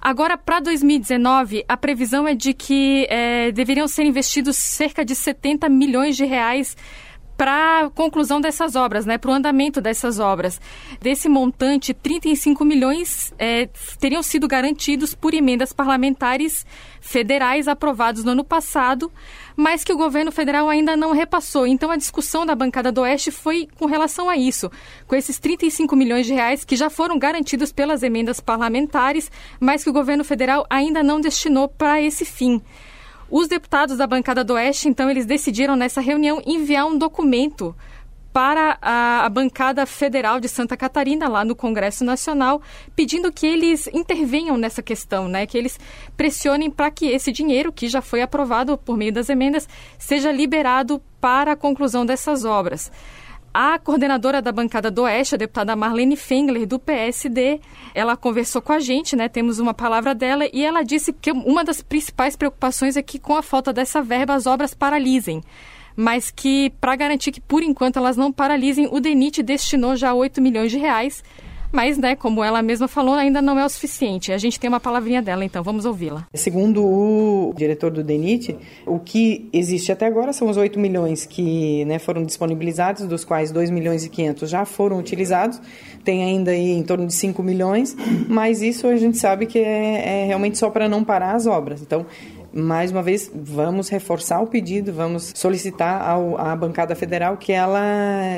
Agora, 0.00 0.38
para 0.38 0.58
2019, 0.58 1.66
a 1.68 1.76
previsão 1.76 2.26
é 2.26 2.34
de 2.34 2.54
que 2.54 3.06
é, 3.10 3.52
deveriam 3.52 3.86
ser 3.86 4.04
investidos 4.04 4.56
cerca 4.56 5.04
de 5.04 5.14
70 5.14 5.68
milhões 5.68 6.16
de 6.16 6.24
reais 6.24 6.76
para 7.42 7.86
a 7.86 7.90
conclusão 7.90 8.40
dessas 8.40 8.76
obras, 8.76 9.04
né, 9.04 9.18
para 9.18 9.28
o 9.28 9.34
andamento 9.34 9.80
dessas 9.80 10.20
obras. 10.20 10.60
Desse 11.00 11.28
montante, 11.28 11.92
35 11.92 12.64
milhões 12.64 13.34
é, 13.36 13.68
teriam 13.98 14.22
sido 14.22 14.46
garantidos 14.46 15.12
por 15.12 15.34
emendas 15.34 15.72
parlamentares 15.72 16.64
federais 17.00 17.66
aprovados 17.66 18.22
no 18.22 18.30
ano 18.30 18.44
passado, 18.44 19.10
mas 19.56 19.82
que 19.82 19.92
o 19.92 19.96
governo 19.96 20.30
federal 20.30 20.68
ainda 20.68 20.96
não 20.96 21.10
repassou. 21.10 21.66
Então, 21.66 21.90
a 21.90 21.96
discussão 21.96 22.46
da 22.46 22.54
bancada 22.54 22.92
do 22.92 23.00
Oeste 23.00 23.32
foi 23.32 23.66
com 23.76 23.86
relação 23.86 24.30
a 24.30 24.36
isso, 24.36 24.70
com 25.08 25.16
esses 25.16 25.40
35 25.40 25.96
milhões 25.96 26.26
de 26.26 26.34
reais 26.34 26.64
que 26.64 26.76
já 26.76 26.88
foram 26.88 27.18
garantidos 27.18 27.72
pelas 27.72 28.04
emendas 28.04 28.38
parlamentares, 28.38 29.28
mas 29.58 29.82
que 29.82 29.90
o 29.90 29.92
governo 29.92 30.22
federal 30.22 30.64
ainda 30.70 31.02
não 31.02 31.20
destinou 31.20 31.66
para 31.66 32.00
esse 32.00 32.24
fim. 32.24 32.62
Os 33.32 33.48
deputados 33.48 33.96
da 33.96 34.06
bancada 34.06 34.44
do 34.44 34.52
Oeste, 34.52 34.90
então, 34.90 35.08
eles 35.08 35.24
decidiram 35.24 35.74
nessa 35.74 36.02
reunião 36.02 36.42
enviar 36.44 36.84
um 36.84 36.98
documento 36.98 37.74
para 38.30 38.76
a, 38.82 39.24
a, 39.24 39.28
bancada 39.30 39.86
federal 39.86 40.38
de 40.38 40.50
Santa 40.50 40.76
Catarina, 40.76 41.26
lá 41.28 41.42
no 41.42 41.56
Congresso 41.56 42.04
Nacional, 42.04 42.60
pedindo 42.94 43.32
que 43.32 43.46
eles 43.46 43.86
intervenham 43.86 44.58
nessa 44.58 44.82
questão, 44.82 45.28
né? 45.28 45.46
que 45.46 45.56
eles 45.56 45.80
pressionem 46.14 46.70
para 46.70 46.90
que 46.90 47.06
esse 47.06 47.32
dinheiro, 47.32 47.72
que 47.72 47.88
já 47.88 48.02
foi 48.02 48.20
aprovado 48.20 48.76
por 48.76 48.98
meio 48.98 49.14
das 49.14 49.30
emendas, 49.30 49.66
seja 49.98 50.30
liberado 50.30 51.00
para 51.18 51.52
a 51.52 51.56
conclusão 51.56 52.04
dessas 52.04 52.44
obras. 52.44 52.92
A 53.54 53.78
coordenadora 53.78 54.40
da 54.40 54.50
bancada 54.50 54.90
do 54.90 55.02
Oeste, 55.02 55.34
a 55.34 55.38
deputada 55.38 55.76
Marlene 55.76 56.16
Fengler, 56.16 56.66
do 56.66 56.78
PSD, 56.78 57.60
ela 57.94 58.16
conversou 58.16 58.62
com 58.62 58.72
a 58.72 58.80
gente, 58.80 59.14
né? 59.14 59.28
Temos 59.28 59.58
uma 59.58 59.74
palavra 59.74 60.14
dela 60.14 60.48
e 60.50 60.64
ela 60.64 60.82
disse 60.82 61.12
que 61.12 61.30
uma 61.30 61.62
das 61.62 61.82
principais 61.82 62.34
preocupações 62.34 62.96
é 62.96 63.02
que 63.02 63.18
com 63.18 63.36
a 63.36 63.42
falta 63.42 63.70
dessa 63.70 64.00
verba 64.00 64.32
as 64.32 64.46
obras 64.46 64.72
paralisem. 64.72 65.42
Mas 65.94 66.30
que, 66.30 66.72
para 66.80 66.96
garantir 66.96 67.30
que 67.30 67.42
por 67.42 67.62
enquanto 67.62 67.98
elas 67.98 68.16
não 68.16 68.32
paralisem, 68.32 68.88
o 68.90 68.98
DENIT 68.98 69.42
destinou 69.42 69.96
já 69.96 70.14
8 70.14 70.40
milhões 70.40 70.70
de 70.70 70.78
reais 70.78 71.22
mas, 71.72 71.96
né, 71.98 72.14
como 72.14 72.44
ela 72.44 72.62
mesma 72.62 72.86
falou, 72.86 73.14
ainda 73.14 73.40
não 73.40 73.58
é 73.58 73.64
o 73.64 73.68
suficiente. 73.68 74.32
A 74.32 74.38
gente 74.38 74.60
tem 74.60 74.68
uma 74.68 74.78
palavrinha 74.78 75.22
dela, 75.22 75.44
então 75.44 75.62
vamos 75.62 75.84
ouvi-la. 75.84 76.26
Segundo 76.34 76.84
o 76.84 77.54
diretor 77.56 77.90
do 77.90 78.04
DENIT, 78.04 78.56
o 78.86 78.98
que 78.98 79.48
existe 79.52 79.90
até 79.90 80.06
agora 80.06 80.32
são 80.32 80.48
os 80.48 80.56
8 80.56 80.78
milhões 80.78 81.24
que 81.24 81.84
né, 81.86 81.98
foram 81.98 82.24
disponibilizados, 82.24 83.06
dos 83.06 83.24
quais 83.24 83.50
2 83.50 83.70
milhões 83.70 84.04
e 84.04 84.10
500 84.10 84.50
já 84.50 84.64
foram 84.64 84.98
utilizados. 84.98 85.60
Tem 86.04 86.22
ainda 86.22 86.50
aí 86.50 86.72
em 86.72 86.82
torno 86.82 87.06
de 87.06 87.14
5 87.14 87.42
milhões, 87.42 87.96
mas 88.28 88.60
isso 88.60 88.86
a 88.86 88.96
gente 88.96 89.16
sabe 89.16 89.46
que 89.46 89.58
é, 89.58 90.24
é 90.24 90.26
realmente 90.26 90.58
só 90.58 90.68
para 90.68 90.88
não 90.88 91.02
parar 91.02 91.34
as 91.34 91.46
obras. 91.46 91.80
Então, 91.80 92.04
mais 92.54 92.90
uma 92.90 93.02
vez, 93.02 93.30
vamos 93.34 93.88
reforçar 93.88 94.40
o 94.40 94.46
pedido, 94.46 94.92
vamos 94.92 95.32
solicitar 95.34 96.02
ao, 96.02 96.38
à 96.38 96.54
bancada 96.54 96.94
federal 96.94 97.36
que 97.36 97.52
ela 97.52 97.80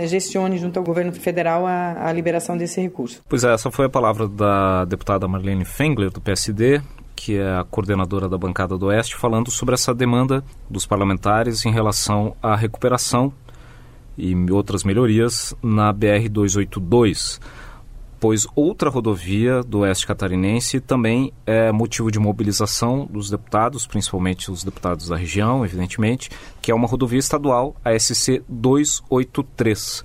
gestione 0.07 0.59
junto 0.59 0.79
ao 0.79 0.85
governo 0.85 1.13
federal 1.13 1.67
a, 1.67 2.09
a 2.09 2.13
liberação 2.13 2.57
desse 2.57 2.81
recurso. 2.81 3.23
Pois 3.29 3.45
é, 3.45 3.53
essa 3.53 3.71
foi 3.71 3.87
a 3.87 3.89
palavra 3.89 4.29
da 4.29 4.85
deputada 4.85 5.27
Marlene 5.27 5.65
Fengler, 5.65 6.11
do 6.11 6.21
PSD, 6.21 6.81
que 7.17 7.37
é 7.37 7.59
a 7.59 7.65
coordenadora 7.65 8.29
da 8.29 8.39
bancada 8.39 8.77
do 8.77 8.87
Oeste, 8.87 9.17
falando 9.17 9.51
sobre 9.51 9.75
essa 9.75 9.95
demanda 9.95 10.45
dos 10.69 10.87
parlamentares 10.87 11.65
em 11.65 11.73
relação 11.73 12.37
à 12.43 12.55
recuperação 12.55 13.33
e 14.17 14.35
outras 14.51 14.85
melhorias 14.85 15.55
na 15.63 15.93
BR-282 15.93 17.41
pois 18.25 18.47
outra 18.57 18.89
rodovia 18.89 19.63
do 19.63 19.81
oeste 19.81 20.07
catarinense 20.07 20.81
também 20.81 21.31
é 21.45 21.71
motivo 21.71 22.11
de 22.11 22.19
mobilização 22.19 23.05
dos 23.05 23.29
deputados, 23.29 23.87
principalmente 23.87 24.51
os 24.51 24.65
deputados 24.65 25.09
da 25.09 25.17
região, 25.17 25.63
evidentemente, 25.63 26.31
que 26.63 26.71
é 26.71 26.75
uma 26.75 26.89
rodovia 26.89 27.19
estadual, 27.19 27.77
a 27.85 27.93
SC 27.99 28.43
283. 28.49 30.03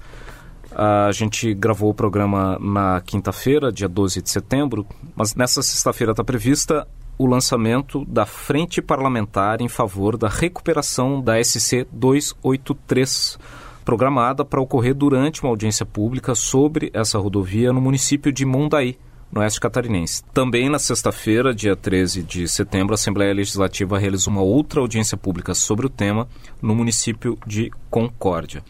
A 0.75 1.13
gente 1.13 1.53
gravou 1.53 1.91
o 1.91 1.93
programa 1.93 2.59
na 2.59 2.99
quinta-feira, 2.99 3.71
dia 3.71 3.87
12 3.87 4.21
de 4.21 4.29
setembro, 4.29 4.85
mas 5.15 5.33
nessa 5.33 5.61
sexta-feira 5.61 6.11
está 6.11 6.21
prevista 6.21 6.85
o 7.17 7.25
lançamento 7.25 8.03
da 8.03 8.25
Frente 8.25 8.81
Parlamentar 8.81 9.61
em 9.61 9.69
favor 9.69 10.17
da 10.17 10.27
recuperação 10.27 11.21
da 11.21 11.41
SC 11.41 11.87
283 11.89 13.39
programada 13.89 14.45
para 14.45 14.61
ocorrer 14.61 14.93
durante 14.93 15.41
uma 15.41 15.49
audiência 15.49 15.83
pública 15.83 16.35
sobre 16.35 16.91
essa 16.93 17.17
rodovia 17.17 17.73
no 17.73 17.81
município 17.81 18.31
de 18.31 18.45
Mondaí, 18.45 18.99
no 19.31 19.41
oeste 19.41 19.59
catarinense. 19.59 20.23
Também 20.31 20.69
na 20.69 20.77
sexta-feira, 20.77 21.55
dia 21.55 21.75
13 21.75 22.21
de 22.21 22.47
setembro, 22.47 22.93
a 22.93 22.93
Assembleia 22.93 23.33
Legislativa 23.33 23.97
realizou 23.97 24.31
uma 24.31 24.43
outra 24.43 24.79
audiência 24.79 25.17
pública 25.17 25.55
sobre 25.55 25.87
o 25.87 25.89
tema 25.89 26.27
no 26.61 26.75
município 26.75 27.35
de 27.47 27.71
Concórdia. 27.89 28.63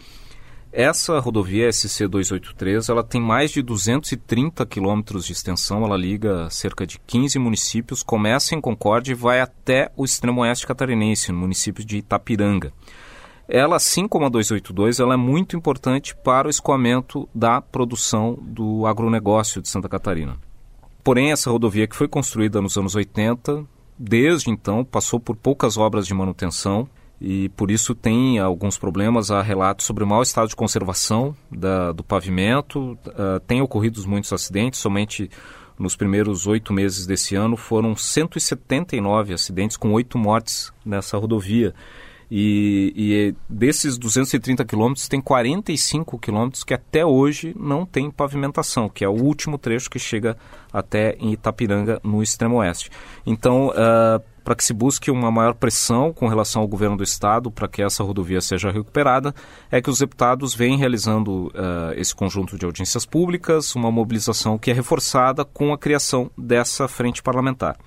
Essa 0.72 1.20
rodovia 1.20 1.68
SC283, 1.68 2.88
ela 2.88 3.04
tem 3.04 3.20
mais 3.20 3.52
de 3.52 3.62
230 3.62 4.66
quilômetros 4.68 5.26
de 5.26 5.34
extensão, 5.34 5.84
ela 5.84 5.98
liga 5.98 6.50
cerca 6.50 6.88
de 6.88 6.98
15 6.98 7.38
municípios, 7.40 8.02
começa 8.02 8.56
em 8.56 8.62
Concórdia 8.62 9.12
e 9.12 9.16
vai 9.16 9.42
até 9.42 9.92
o 9.98 10.06
extremo 10.06 10.44
oeste 10.44 10.66
catarinense, 10.66 11.34
no 11.34 11.40
município 11.40 11.84
de 11.84 11.98
Itapiranga. 11.98 12.72
Ela, 13.52 13.78
assim 13.78 14.08
como 14.08 14.28
a 14.28 14.30
282, 14.30 15.00
ela 15.00 15.16
é 15.16 15.18
muito 15.18 15.58
importante 15.58 16.16
para 16.16 16.48
o 16.48 16.52
escoamento 16.52 17.28
da 17.34 17.60
produção 17.60 18.38
do 18.40 18.86
agronegócio 18.86 19.60
de 19.60 19.68
Santa 19.68 19.90
Catarina. 19.90 20.38
Porém, 21.04 21.32
essa 21.32 21.50
rodovia 21.50 21.88
que 21.88 21.96
foi 21.96 22.08
construída 22.08 22.62
nos 22.62 22.78
anos 22.78 22.94
80, 22.94 23.66
desde 23.98 24.52
então 24.52 24.86
passou 24.86 25.20
por 25.20 25.36
poucas 25.36 25.78
obras 25.78 26.06
de 26.06 26.14
manutenção 26.14 26.88
e 27.20 27.50
por 27.50 27.72
isso 27.72 27.96
tem 27.96 28.38
alguns 28.38 28.78
problemas. 28.78 29.32
Há 29.32 29.42
relatos 29.42 29.88
sobre 29.88 30.04
o 30.04 30.08
mau 30.08 30.22
estado 30.22 30.50
de 30.50 30.56
conservação 30.56 31.36
da, 31.52 31.92
do 31.92 32.04
pavimento, 32.04 32.92
uh, 33.08 33.40
tem 33.48 33.64
ocorrido 33.64 34.00
muitos 34.08 34.32
acidentes, 34.32 34.80
somente 34.80 35.28
nos 35.80 35.96
primeiros 35.96 36.46
oito 36.46 36.72
meses 36.72 37.08
desse 37.08 37.36
ano 37.36 37.58
foram 37.58 37.96
179 37.96 39.34
acidentes 39.34 39.76
com 39.76 39.92
oito 39.94 40.20
mortes 40.20 40.72
nessa 40.86 41.18
rodovia. 41.18 41.74
E, 42.32 42.94
e 42.96 43.36
desses 43.50 43.98
230 43.98 44.64
quilômetros, 44.64 45.08
tem 45.08 45.20
45 45.20 46.20
quilômetros 46.20 46.64
que 46.64 46.74
até 46.74 47.06
hoje 47.06 47.56
não 47.60 47.86
tem 47.86 48.12
pavimentação, 48.12 48.88
que 48.88 49.04
é 49.04 49.10
o 49.10 49.14
último 49.14 49.58
trecho 49.58 49.90
que 49.90 49.98
chega 49.98 50.38
até 50.72 51.16
em 51.20 51.34
Itapiranga, 51.34 52.00
no 52.04 52.22
extremo 52.22 52.58
oeste. 52.58 52.92
Então, 53.26 53.70
uh, 53.70 54.24
para 54.44 54.56
que 54.56 54.64
se 54.64 54.74
busque 54.74 55.12
uma 55.12 55.32
maior 55.32 55.54
pressão 55.54 56.14
com 56.14 56.28
relação 56.28 56.62
ao 56.62 56.68
governo 56.68 56.98
do 56.98 57.04
estado 57.04 57.52
para 57.52 57.68
que 57.68 57.82
essa 57.82 58.04
rodovia 58.04 58.42
seja 58.42 58.72
recuperada, 58.72 59.34
é 59.72 59.82
que 59.82 59.90
os 59.90 60.00
deputados 60.00 60.54
vêm 60.54 60.78
realizando 60.78 61.48
uh, 61.48 61.94
esse 61.96 62.16
conjunto 62.16 62.58
de 62.58 62.66
audiências 62.66 63.06
públicas, 63.06 63.76
uma 63.76 63.92
mobilização 63.92 64.58
que 64.58 64.72
é 64.72 64.74
reforçada 64.74 65.44
com 65.44 65.74
a 65.74 65.78
criação 65.78 66.30
dessa 66.38 66.88
frente 66.88 67.24
parlamentar. 67.24 67.78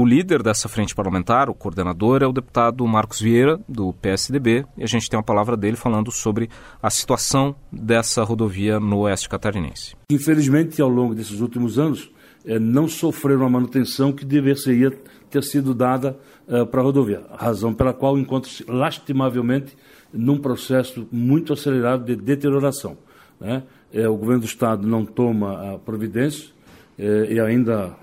O 0.00 0.06
líder 0.06 0.44
dessa 0.44 0.68
frente 0.68 0.94
parlamentar, 0.94 1.50
o 1.50 1.54
coordenador, 1.54 2.22
é 2.22 2.26
o 2.28 2.32
deputado 2.32 2.86
Marcos 2.86 3.20
Vieira, 3.20 3.58
do 3.68 3.92
PSDB, 3.94 4.64
e 4.76 4.84
a 4.84 4.86
gente 4.86 5.10
tem 5.10 5.18
uma 5.18 5.24
palavra 5.24 5.56
dele 5.56 5.76
falando 5.76 6.12
sobre 6.12 6.48
a 6.80 6.88
situação 6.88 7.56
dessa 7.72 8.22
rodovia 8.22 8.78
no 8.78 8.98
oeste 8.98 9.28
catarinense. 9.28 9.96
Infelizmente, 10.08 10.80
ao 10.80 10.88
longo 10.88 11.16
desses 11.16 11.40
últimos 11.40 11.80
anos, 11.80 12.12
é, 12.46 12.60
não 12.60 12.86
sofreram 12.86 13.44
a 13.44 13.50
manutenção 13.50 14.12
que 14.12 14.24
deveria 14.24 14.92
ter 15.28 15.42
sido 15.42 15.74
dada 15.74 16.16
é, 16.46 16.64
para 16.64 16.80
a 16.80 16.84
rodovia. 16.84 17.24
Razão 17.36 17.74
pela 17.74 17.92
qual 17.92 18.16
encontra-se 18.16 18.64
lastimavelmente 18.68 19.76
num 20.12 20.38
processo 20.38 21.08
muito 21.10 21.52
acelerado 21.52 22.04
de 22.04 22.14
deterioração. 22.14 22.96
Né? 23.40 23.64
É, 23.92 24.08
o 24.08 24.16
governo 24.16 24.42
do 24.42 24.46
Estado 24.46 24.86
não 24.86 25.04
toma 25.04 25.74
a 25.74 25.78
providência 25.80 26.50
é, 26.96 27.32
e 27.32 27.40
ainda 27.40 27.96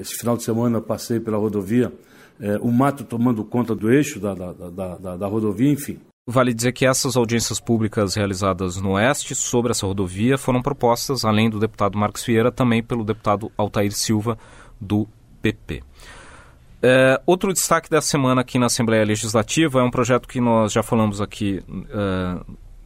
esse 0.00 0.14
final 0.14 0.36
de 0.36 0.42
semana 0.42 0.80
passei 0.80 1.20
pela 1.20 1.36
rodovia, 1.36 1.92
é, 2.40 2.56
o 2.58 2.70
mato 2.70 3.04
tomando 3.04 3.44
conta 3.44 3.74
do 3.74 3.90
eixo 3.90 4.18
da, 4.18 4.34
da, 4.34 4.52
da, 4.52 4.96
da, 4.96 5.16
da 5.16 5.26
rodovia, 5.26 5.70
enfim. 5.70 5.98
Vale 6.26 6.54
dizer 6.54 6.72
que 6.72 6.86
essas 6.86 7.16
audiências 7.16 7.58
públicas 7.58 8.14
realizadas 8.14 8.76
no 8.76 8.92
Oeste 8.92 9.34
sobre 9.34 9.72
essa 9.72 9.86
rodovia 9.86 10.38
foram 10.38 10.62
propostas, 10.62 11.24
além 11.24 11.50
do 11.50 11.58
deputado 11.58 11.98
Marcos 11.98 12.24
Vieira, 12.24 12.52
também 12.52 12.82
pelo 12.82 13.04
deputado 13.04 13.50
Altair 13.56 13.92
Silva, 13.92 14.38
do 14.80 15.08
PP. 15.42 15.82
É, 16.82 17.20
outro 17.26 17.52
destaque 17.52 17.90
da 17.90 18.00
semana 18.00 18.40
aqui 18.40 18.58
na 18.58 18.66
Assembleia 18.66 19.04
Legislativa 19.04 19.80
é 19.80 19.82
um 19.82 19.90
projeto 19.90 20.26
que 20.26 20.40
nós 20.40 20.72
já 20.72 20.82
falamos 20.82 21.20
aqui 21.20 21.62
é, 21.90 22.40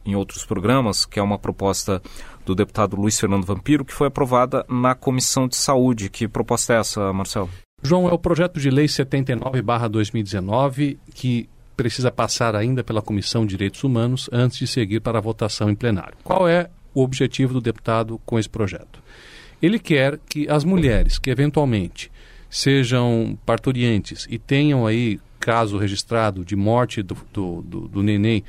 em 0.05 0.15
outros 0.15 0.45
programas, 0.45 1.05
que 1.05 1.19
é 1.19 1.23
uma 1.23 1.39
proposta 1.39 2.01
do 2.45 2.55
deputado 2.55 2.95
Luiz 2.95 3.19
Fernando 3.19 3.45
Vampiro, 3.45 3.83
que 3.83 3.93
foi 3.93 4.07
aprovada 4.07 4.63
na 4.69 4.93
Comissão 4.93 5.47
de 5.47 5.55
Saúde. 5.55 6.09
Que 6.09 6.27
proposta 6.27 6.73
é 6.73 6.79
essa, 6.79 7.11
Marcelo? 7.11 7.49
João, 7.81 8.07
é 8.07 8.13
o 8.13 8.19
projeto 8.19 8.59
de 8.59 8.69
lei 8.69 8.85
79-2019 8.85 10.97
que 11.13 11.49
precisa 11.75 12.11
passar 12.11 12.55
ainda 12.55 12.83
pela 12.83 13.01
Comissão 13.01 13.45
de 13.45 13.51
Direitos 13.51 13.83
Humanos 13.83 14.29
antes 14.31 14.57
de 14.57 14.67
seguir 14.67 15.01
para 15.01 15.17
a 15.17 15.21
votação 15.21 15.69
em 15.69 15.75
plenário. 15.75 16.17
Qual 16.23 16.47
é 16.47 16.69
o 16.93 17.03
objetivo 17.03 17.53
do 17.53 17.61
deputado 17.61 18.19
com 18.25 18.39
esse 18.39 18.49
projeto? 18.49 19.03
Ele 19.61 19.79
quer 19.79 20.19
que 20.29 20.49
as 20.49 20.63
mulheres 20.63 21.19
que 21.19 21.29
eventualmente 21.29 22.09
sejam 22.49 23.37
parturientes 23.45 24.25
e 24.29 24.39
tenham 24.39 24.87
aí 24.87 25.19
caso 25.39 25.77
registrado 25.77 26.45
de 26.45 26.55
morte 26.55 27.03
do, 27.03 27.17
do, 27.31 27.61
do, 27.61 27.87
do 27.87 28.03
neném 28.03 28.43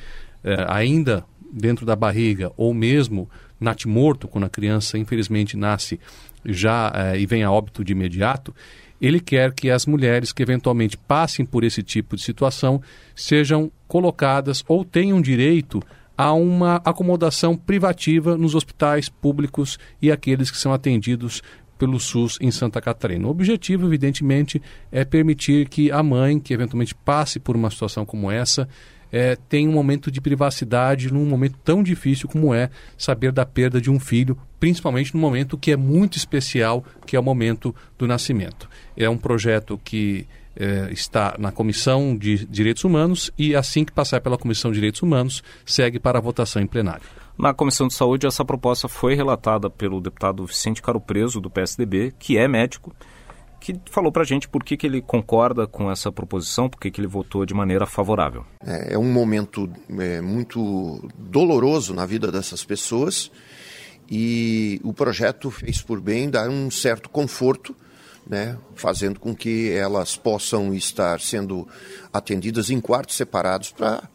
eh, 0.44 0.64
ainda 0.68 1.24
dentro 1.52 1.84
da 1.84 1.96
barriga 1.96 2.52
ou 2.56 2.72
mesmo 2.72 3.28
natimorto, 3.60 4.28
quando 4.28 4.44
a 4.44 4.50
criança 4.50 4.98
infelizmente 4.98 5.56
nasce 5.56 5.98
já 6.44 6.92
eh, 6.94 7.20
e 7.20 7.26
vem 7.26 7.42
a 7.42 7.50
óbito 7.50 7.82
de 7.82 7.92
imediato, 7.92 8.54
ele 9.00 9.20
quer 9.20 9.52
que 9.52 9.70
as 9.70 9.86
mulheres 9.86 10.32
que 10.32 10.42
eventualmente 10.42 10.96
passem 10.96 11.44
por 11.44 11.64
esse 11.64 11.82
tipo 11.82 12.16
de 12.16 12.22
situação 12.22 12.80
sejam 13.14 13.70
colocadas 13.86 14.64
ou 14.66 14.84
tenham 14.84 15.20
direito 15.20 15.82
a 16.16 16.32
uma 16.32 16.76
acomodação 16.76 17.56
privativa 17.56 18.38
nos 18.38 18.54
hospitais 18.54 19.08
públicos 19.08 19.78
e 20.00 20.10
aqueles 20.10 20.50
que 20.50 20.56
são 20.56 20.72
atendidos 20.72 21.42
pelo 21.78 22.00
SUS 22.00 22.38
em 22.40 22.50
Santa 22.50 22.80
Catarina. 22.80 23.26
O 23.26 23.30
objetivo, 23.30 23.86
evidentemente, 23.86 24.62
é 24.90 25.04
permitir 25.04 25.68
que 25.68 25.90
a 25.90 26.02
mãe, 26.02 26.40
que 26.40 26.54
eventualmente 26.54 26.94
passe 26.94 27.38
por 27.38 27.54
uma 27.54 27.70
situação 27.70 28.06
como 28.06 28.30
essa, 28.30 28.66
é, 29.12 29.36
tem 29.48 29.68
um 29.68 29.72
momento 29.72 30.10
de 30.10 30.20
privacidade 30.20 31.12
num 31.12 31.26
momento 31.26 31.58
tão 31.64 31.82
difícil 31.82 32.28
como 32.28 32.52
é 32.52 32.70
saber 32.96 33.32
da 33.32 33.46
perda 33.46 33.80
de 33.80 33.90
um 33.90 33.98
filho, 34.00 34.36
principalmente 34.58 35.14
no 35.14 35.20
momento 35.20 35.58
que 35.58 35.72
é 35.72 35.76
muito 35.76 36.16
especial, 36.16 36.84
que 37.06 37.16
é 37.16 37.20
o 37.20 37.22
momento 37.22 37.74
do 37.98 38.06
nascimento. 38.06 38.68
É 38.96 39.08
um 39.08 39.16
projeto 39.16 39.80
que 39.82 40.26
é, 40.56 40.88
está 40.90 41.36
na 41.38 41.52
Comissão 41.52 42.16
de 42.16 42.46
Direitos 42.46 42.84
Humanos 42.84 43.30
e, 43.38 43.54
assim 43.54 43.84
que 43.84 43.92
passar 43.92 44.20
pela 44.20 44.38
Comissão 44.38 44.70
de 44.70 44.76
Direitos 44.76 45.02
Humanos, 45.02 45.42
segue 45.64 45.98
para 45.98 46.18
a 46.18 46.22
votação 46.22 46.62
em 46.62 46.66
plenário. 46.66 47.04
Na 47.38 47.52
Comissão 47.52 47.86
de 47.86 47.92
Saúde, 47.92 48.26
essa 48.26 48.44
proposta 48.44 48.88
foi 48.88 49.14
relatada 49.14 49.68
pelo 49.68 50.00
deputado 50.00 50.46
Vicente 50.46 50.80
Caro 50.80 50.98
Preso, 50.98 51.38
do 51.40 51.50
PSDB, 51.50 52.14
que 52.18 52.38
é 52.38 52.48
médico 52.48 52.94
que 53.66 53.80
falou 53.90 54.12
para 54.12 54.22
a 54.22 54.26
gente 54.26 54.48
por 54.48 54.62
que, 54.62 54.76
que 54.76 54.86
ele 54.86 55.02
concorda 55.02 55.66
com 55.66 55.90
essa 55.90 56.12
proposição, 56.12 56.68
por 56.68 56.80
que, 56.80 56.88
que 56.88 57.00
ele 57.00 57.08
votou 57.08 57.44
de 57.44 57.52
maneira 57.52 57.84
favorável. 57.84 58.44
É, 58.64 58.94
é 58.94 58.98
um 58.98 59.12
momento 59.12 59.68
é, 59.98 60.20
muito 60.20 61.08
doloroso 61.18 61.92
na 61.92 62.06
vida 62.06 62.30
dessas 62.30 62.64
pessoas 62.64 63.30
e 64.08 64.80
o 64.84 64.92
projeto 64.92 65.50
fez 65.50 65.82
por 65.82 66.00
bem 66.00 66.30
dar 66.30 66.48
um 66.48 66.70
certo 66.70 67.10
conforto, 67.10 67.74
né, 68.24 68.56
fazendo 68.76 69.18
com 69.18 69.34
que 69.34 69.72
elas 69.72 70.16
possam 70.16 70.72
estar 70.72 71.20
sendo 71.20 71.66
atendidas 72.12 72.70
em 72.70 72.80
quartos 72.80 73.16
separados 73.16 73.72
para 73.72 74.08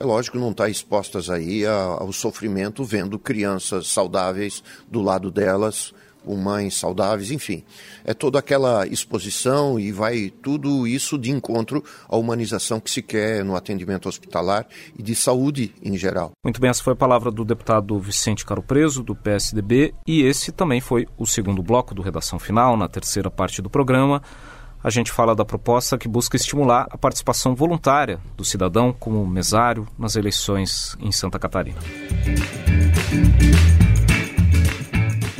é 0.00 0.02
lógico, 0.02 0.38
não 0.38 0.50
estar 0.50 0.64
tá 0.64 0.70
expostas 0.70 1.30
aí 1.30 1.64
ao 1.64 2.10
sofrimento 2.12 2.82
vendo 2.82 3.16
crianças 3.16 3.86
saudáveis 3.86 4.60
do 4.88 5.00
lado 5.00 5.30
delas 5.30 5.94
com 6.24 6.36
mães 6.36 6.76
saudáveis, 6.76 7.30
enfim. 7.30 7.62
É 8.04 8.14
toda 8.14 8.38
aquela 8.38 8.86
exposição 8.86 9.78
e 9.78 9.92
vai 9.92 10.32
tudo 10.42 10.86
isso 10.86 11.18
de 11.18 11.30
encontro 11.30 11.84
à 12.08 12.16
humanização 12.16 12.80
que 12.80 12.90
se 12.90 13.02
quer 13.02 13.44
no 13.44 13.54
atendimento 13.54 14.08
hospitalar 14.08 14.66
e 14.98 15.02
de 15.02 15.14
saúde 15.14 15.74
em 15.82 15.96
geral. 15.96 16.32
Muito 16.42 16.60
bem, 16.60 16.70
essa 16.70 16.82
foi 16.82 16.94
a 16.94 16.96
palavra 16.96 17.30
do 17.30 17.44
deputado 17.44 17.98
Vicente 17.98 18.44
Caro 18.44 18.62
Preso, 18.62 19.02
do 19.02 19.14
PSDB, 19.14 19.94
e 20.06 20.22
esse 20.22 20.50
também 20.52 20.80
foi 20.80 21.06
o 21.18 21.26
segundo 21.26 21.62
bloco 21.62 21.94
do 21.94 22.02
Redação 22.02 22.38
Final, 22.38 22.76
na 22.76 22.88
terceira 22.88 23.30
parte 23.30 23.60
do 23.60 23.70
programa. 23.70 24.22
A 24.82 24.90
gente 24.90 25.10
fala 25.10 25.34
da 25.34 25.46
proposta 25.46 25.96
que 25.96 26.06
busca 26.06 26.36
estimular 26.36 26.86
a 26.90 26.98
participação 26.98 27.54
voluntária 27.54 28.20
do 28.36 28.44
cidadão 28.44 28.92
como 28.92 29.26
mesário 29.26 29.88
nas 29.98 30.14
eleições 30.14 30.94
em 31.00 31.10
Santa 31.10 31.38
Catarina. 31.38 31.78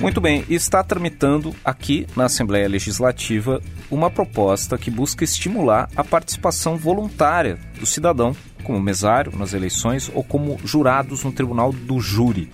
Muito 0.05 0.21
bem, 0.21 0.45
está 0.51 0.85
tramitando 0.85 1.57
aqui 1.64 2.07
na 2.14 2.27
Assembleia 2.27 2.69
Legislativa 2.69 3.62
uma 3.90 4.11
proposta 4.11 4.77
que 4.77 4.90
busca 4.90 5.25
estimular 5.25 5.88
a 5.97 6.05
participação 6.05 6.77
voluntária 6.77 7.59
do 7.81 7.87
cidadão 7.87 8.37
como 8.62 8.79
mesário 8.79 9.33
nas 9.35 9.55
eleições 9.55 10.11
ou 10.12 10.23
como 10.23 10.59
jurados 10.62 11.25
no 11.25 11.33
Tribunal 11.33 11.73
do 11.73 11.99
Júri. 12.01 12.53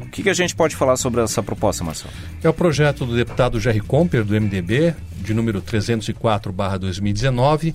O 0.00 0.06
que, 0.06 0.22
que 0.22 0.30
a 0.30 0.34
gente 0.34 0.56
pode 0.56 0.74
falar 0.74 0.96
sobre 0.96 1.20
essa 1.20 1.42
proposta, 1.42 1.84
Marcelo? 1.84 2.14
É 2.42 2.48
o 2.48 2.54
projeto 2.54 3.04
do 3.04 3.14
deputado 3.14 3.60
Jerry 3.60 3.80
Comper, 3.80 4.24
do 4.24 4.32
MDB, 4.32 4.94
de 5.18 5.34
número 5.34 5.60
304-2019, 5.60 7.74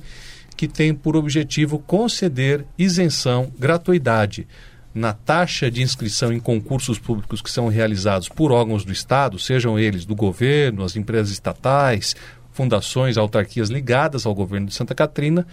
que 0.57 0.67
tem 0.67 0.95
por 0.95 1.15
objetivo 1.15 1.77
conceder 1.77 2.65
isenção, 2.75 3.53
gratuidade 3.59 4.47
na 4.95 5.11
taxa 5.11 5.69
de 5.69 5.81
inscrição 5.81 6.31
em 6.31 6.39
concursos 6.39 6.97
públicos 6.97 7.41
que 7.41 7.51
são 7.51 7.67
realizados 7.67 8.29
por 8.29 8.53
órgãos 8.53 8.85
do 8.85 8.93
Estado, 8.93 9.37
sejam 9.37 9.77
eles 9.77 10.05
do 10.05 10.15
governo, 10.15 10.85
as 10.85 10.95
empresas 10.95 11.31
estatais, 11.31 12.15
fundações, 12.53 13.17
autarquias 13.17 13.69
ligadas 13.69 14.25
ao 14.25 14.33
governo 14.33 14.67
de 14.67 14.73
Santa 14.73 14.95
Catarina, 14.95 15.45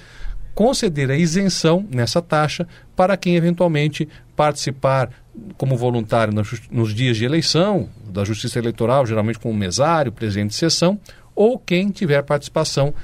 conceder 0.54 1.10
a 1.10 1.16
isenção 1.16 1.84
nessa 1.90 2.22
taxa 2.22 2.68
para 2.94 3.16
quem 3.16 3.34
eventualmente 3.34 4.08
participar 4.36 5.10
como 5.56 5.76
voluntário 5.76 6.32
nos 6.70 6.94
dias 6.94 7.16
de 7.16 7.24
eleição, 7.24 7.88
da 8.08 8.22
Justiça 8.22 8.60
Eleitoral, 8.60 9.04
geralmente 9.06 9.40
como 9.40 9.54
mesário, 9.54 10.12
presidente 10.12 10.50
de 10.50 10.56
sessão, 10.56 11.00
ou 11.34 11.58
quem 11.58 11.88
tiver 11.88 12.22
participação 12.22 12.94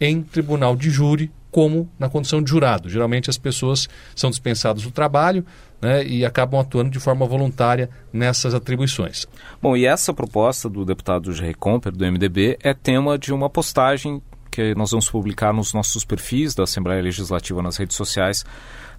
em 0.00 0.22
tribunal 0.22 0.74
de 0.74 0.90
júri, 0.90 1.30
como 1.54 1.88
na 1.96 2.08
condição 2.08 2.42
de 2.42 2.50
jurado. 2.50 2.88
Geralmente 2.88 3.30
as 3.30 3.38
pessoas 3.38 3.88
são 4.12 4.28
dispensadas 4.28 4.82
do 4.82 4.90
trabalho, 4.90 5.46
né, 5.80 6.04
e 6.04 6.24
acabam 6.24 6.60
atuando 6.60 6.90
de 6.90 6.98
forma 6.98 7.24
voluntária 7.24 7.88
nessas 8.12 8.54
atribuições. 8.54 9.24
Bom, 9.62 9.76
e 9.76 9.86
essa 9.86 10.12
proposta 10.12 10.68
do 10.68 10.84
deputado 10.84 11.32
Jerry 11.32 11.54
Comper, 11.54 11.92
do 11.92 12.04
MDB, 12.04 12.58
é 12.60 12.74
tema 12.74 13.16
de 13.16 13.32
uma 13.32 13.48
postagem 13.48 14.20
que 14.50 14.74
nós 14.74 14.90
vamos 14.90 15.08
publicar 15.08 15.52
nos 15.52 15.72
nossos 15.72 16.04
perfis 16.04 16.56
da 16.56 16.64
Assembleia 16.64 17.00
Legislativa 17.00 17.62
nas 17.62 17.76
redes 17.76 17.96
sociais 17.96 18.44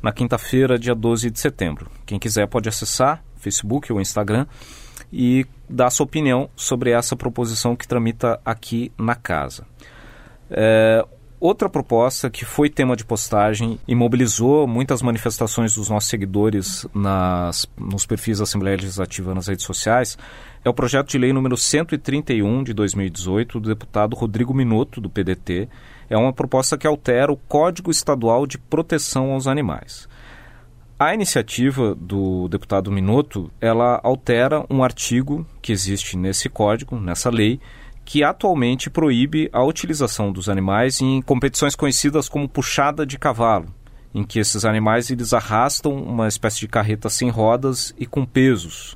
na 0.01 0.13
quinta-feira, 0.13 0.79
dia 0.79 0.95
12 0.95 1.29
de 1.29 1.39
setembro. 1.41 1.91
Quem 2.05 2.17
quiser 2.17 2.47
pode 2.47 2.69
acessar 2.69 3.21
Facebook 3.35 3.91
ou 3.91 3.99
Instagram 3.99 4.45
e 5.11 5.45
dar 5.69 5.89
sua 5.89 6.05
opinião 6.05 6.49
sobre 6.55 6.91
essa 6.91 7.17
proposição 7.17 7.75
que 7.75 7.85
tramita 7.85 8.39
aqui 8.45 8.93
na 8.97 9.15
casa. 9.15 9.67
É, 10.49 11.05
Outra 11.45 11.69
proposta 11.69 12.27
que 12.27 12.43
foi 12.43 12.71
tema 12.71 12.95
de 12.95 13.05
postagem 13.05 13.77
e 13.87 13.93
mobilizou 13.93 14.65
muitas 14.65 15.03
manifestações 15.03 15.75
dos 15.75 15.89
nossos 15.89 16.09
seguidores 16.09 16.87
nas, 16.91 17.69
nos 17.77 18.03
perfis 18.03 18.39
da 18.39 18.45
Assembleia 18.45 18.77
Legislativa 18.77 19.35
nas 19.35 19.45
redes 19.45 19.63
sociais 19.63 20.17
é 20.63 20.69
o 20.71 20.73
projeto 20.73 21.09
de 21.09 21.19
lei 21.19 21.31
número 21.31 21.55
131 21.55 22.63
de 22.63 22.73
2018 22.73 23.59
do 23.59 23.69
deputado 23.69 24.15
Rodrigo 24.15 24.55
Minuto, 24.55 24.99
do 24.99 25.07
PDT. 25.07 25.69
É 26.09 26.17
uma 26.17 26.33
proposta 26.33 26.79
que 26.79 26.87
altera 26.87 27.31
o 27.31 27.37
Código 27.37 27.91
Estadual 27.91 28.47
de 28.47 28.57
Proteção 28.57 29.31
aos 29.31 29.45
Animais. 29.45 30.09
A 30.97 31.13
iniciativa 31.13 31.93
do 31.93 32.47
deputado 32.47 32.91
Minuto, 32.91 33.51
ela 33.61 34.01
altera 34.03 34.65
um 34.67 34.83
artigo 34.83 35.45
que 35.61 35.71
existe 35.71 36.17
nesse 36.17 36.49
código, 36.49 36.99
nessa 36.99 37.29
lei, 37.29 37.59
que 38.05 38.23
atualmente 38.23 38.89
proíbe 38.89 39.49
a 39.51 39.63
utilização 39.63 40.31
dos 40.31 40.47
animais 40.47 41.01
em 41.01 41.21
competições 41.23 41.75
conhecidas 41.75 42.29
como 42.29 42.47
puxada 42.47 43.03
de 43.03 43.17
cavalo, 43.17 43.65
em 44.13 44.23
que 44.23 44.37
esses 44.37 44.63
animais 44.63 45.09
eles 45.09 45.33
arrastam 45.33 45.91
uma 45.93 46.27
espécie 46.27 46.59
de 46.59 46.67
carreta 46.67 47.09
sem 47.09 47.29
rodas 47.29 47.93
e 47.97 48.05
com 48.05 48.23
pesos. 48.23 48.95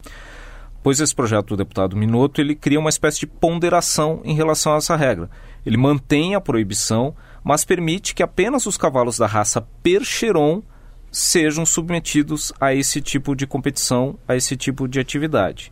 pois 0.81 1.01
esse 1.01 1.13
projeto 1.13 1.49
do 1.49 1.57
deputado 1.57 1.97
Minotto 1.97 2.39
ele 2.39 2.55
cria 2.55 2.79
uma 2.79 2.89
espécie 2.89 3.19
de 3.19 3.27
ponderação 3.27 4.21
em 4.23 4.33
relação 4.33 4.73
a 4.73 4.77
essa 4.77 4.95
regra. 4.95 5.29
Ele 5.65 5.75
mantém 5.75 6.35
a 6.35 6.41
proibição, 6.41 7.13
mas 7.43 7.65
permite 7.65 8.15
que 8.15 8.23
apenas 8.23 8.65
os 8.65 8.77
cavalos 8.77 9.17
da 9.17 9.27
raça 9.27 9.67
Percheron 9.83 10.63
sejam 11.11 11.65
submetidos 11.65 12.53
a 12.61 12.73
esse 12.73 13.01
tipo 13.01 13.35
de 13.35 13.45
competição, 13.45 14.17
a 14.27 14.35
esse 14.35 14.55
tipo 14.55 14.87
de 14.87 14.99
atividade. 14.99 15.71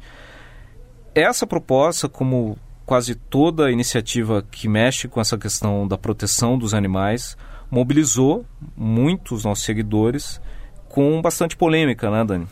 Essa 1.16 1.48
proposta, 1.48 2.10
como 2.10 2.58
quase 2.88 3.16
toda 3.16 3.70
iniciativa 3.70 4.42
que 4.50 4.66
mexe 4.68 5.10
com 5.10 5.20
essa 5.20 5.38
questão 5.38 5.86
da 5.86 5.98
proteção 5.98 6.58
dos 6.58 6.74
animais, 6.74 7.36
mobilizou 7.70 8.46
muitos 8.78 9.44
nossos 9.44 9.66
seguidores 9.66 10.40
com 10.88 11.22
bastante 11.22 11.58
polêmica, 11.58 12.10
né, 12.10 12.24
Dani? 12.24 12.48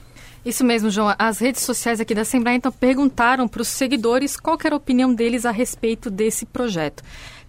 Isso 0.45 0.63
mesmo, 0.65 0.89
João. 0.89 1.15
As 1.17 1.39
redes 1.39 1.62
sociais 1.62 2.02
aqui 2.02 2.13
da 2.13 2.24
Assembleia 2.24 2.58
então 2.58 2.69
perguntaram 2.69 3.48
para 3.48 3.62
os 3.62 3.69
seguidores 3.69 4.36
qual 4.36 4.58
era 4.63 4.76
a 4.76 4.78
opinião 4.78 5.13
deles 5.15 5.45
a 5.45 5.52
respeito 5.52 6.12
desse 6.12 6.45
projeto. 6.45 7.02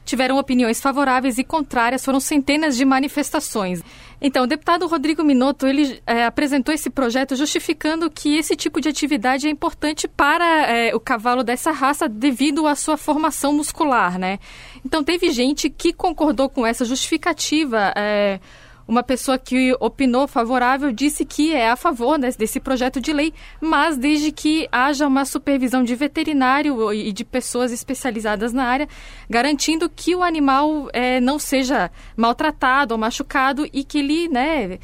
Tiveram 0.06 0.38
opiniões 0.38 0.80
favoráveis 0.80 1.36
e 1.36 1.44
contrárias, 1.44 2.04
foram 2.04 2.20
centenas 2.20 2.76
de 2.76 2.84
manifestações. 2.84 3.82
Então, 4.20 4.44
o 4.44 4.46
deputado 4.46 4.86
Rodrigo 4.86 5.22
Minotto 5.22 5.66
ele 5.66 6.00
é, 6.06 6.24
apresentou 6.24 6.72
esse 6.72 6.88
projeto 6.88 7.36
justificando 7.36 8.08
que 8.08 8.38
esse 8.38 8.56
tipo 8.56 8.80
de 8.80 8.88
atividade 8.88 9.46
é 9.46 9.50
importante 9.50 10.08
para 10.08 10.44
é, 10.66 10.94
o 10.94 11.00
cavalo 11.00 11.42
dessa 11.42 11.72
raça 11.72 12.08
devido 12.08 12.66
à 12.66 12.74
sua 12.74 12.96
formação 12.96 13.52
muscular, 13.52 14.18
né? 14.18 14.38
Então, 14.84 15.04
teve 15.04 15.30
gente 15.30 15.68
que 15.68 15.92
concordou 15.92 16.48
com 16.48 16.64
essa 16.64 16.84
justificativa. 16.84 17.92
É, 17.96 18.40
uma 18.86 19.02
pessoa 19.02 19.38
que 19.38 19.74
opinou 19.80 20.28
favorável 20.28 20.92
disse 20.92 21.24
que 21.24 21.52
é 21.52 21.70
a 21.70 21.76
favor 21.76 22.18
né, 22.18 22.30
desse 22.38 22.60
projeto 22.60 23.00
de 23.00 23.12
lei, 23.12 23.32
mas 23.60 23.96
desde 23.96 24.30
que 24.30 24.68
haja 24.70 25.06
uma 25.06 25.24
supervisão 25.24 25.82
de 25.82 25.94
veterinário 25.94 26.92
e 26.92 27.12
de 27.12 27.24
pessoas 27.24 27.72
especializadas 27.72 28.52
na 28.52 28.64
área, 28.64 28.88
garantindo 29.28 29.90
que 29.90 30.14
o 30.14 30.22
animal 30.22 30.88
é, 30.92 31.20
não 31.20 31.38
seja 31.38 31.90
maltratado 32.16 32.94
ou 32.94 32.98
machucado 32.98 33.68
e 33.72 33.82
que 33.82 33.98
ele 33.98 34.28
né, 34.28 34.78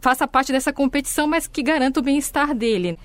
faça 0.00 0.28
parte 0.28 0.52
dessa 0.52 0.72
competição, 0.72 1.26
mas 1.26 1.46
que 1.46 1.62
garanta 1.62 1.98
o 1.98 2.02
bem-estar 2.02 2.54
dele. 2.54 2.98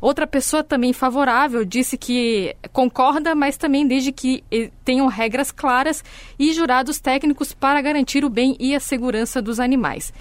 Outra 0.00 0.26
pessoa 0.26 0.64
também 0.64 0.92
favorável 0.92 1.64
disse 1.64 1.98
que 1.98 2.56
concorda, 2.72 3.34
mas 3.34 3.56
também 3.56 3.86
desde 3.86 4.12
que 4.12 4.42
tenham 4.84 5.06
regras 5.06 5.50
claras 5.50 6.02
e 6.38 6.52
jurados 6.54 6.98
técnicos 7.00 7.52
para 7.52 7.82
garantir 7.82 8.24
o 8.24 8.30
bem 8.30 8.56
e 8.58 8.74
a 8.74 8.80
segurança 8.80 9.42
dos 9.42 9.60
animais. 9.60 10.12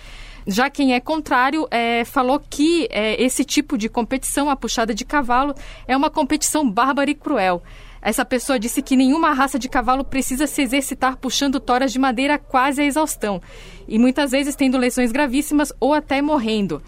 Já 0.45 0.69
quem 0.69 0.93
é 0.93 0.99
contrário 0.99 1.67
é, 1.69 2.03
falou 2.03 2.41
que 2.49 2.87
é, 2.89 3.21
esse 3.21 3.45
tipo 3.45 3.77
de 3.77 3.87
competição, 3.87 4.49
a 4.49 4.55
puxada 4.55 4.93
de 4.93 5.05
cavalo, 5.05 5.53
é 5.87 5.95
uma 5.95 6.09
competição 6.09 6.69
bárbara 6.69 7.11
e 7.11 7.15
cruel. 7.15 7.61
Essa 8.01 8.25
pessoa 8.25 8.57
disse 8.57 8.81
que 8.81 8.95
nenhuma 8.95 9.33
raça 9.33 9.59
de 9.59 9.69
cavalo 9.69 10.03
precisa 10.03 10.47
se 10.47 10.61
exercitar 10.61 11.17
puxando 11.17 11.59
toras 11.59 11.91
de 11.91 11.99
madeira 11.99 12.37
quase 12.37 12.81
à 12.81 12.85
exaustão, 12.85 13.41
e 13.87 13.99
muitas 13.99 14.31
vezes 14.31 14.55
tendo 14.55 14.77
lesões 14.77 15.11
gravíssimas 15.11 15.71
ou 15.79 15.93
até 15.93 16.21
morrendo. 16.21 16.81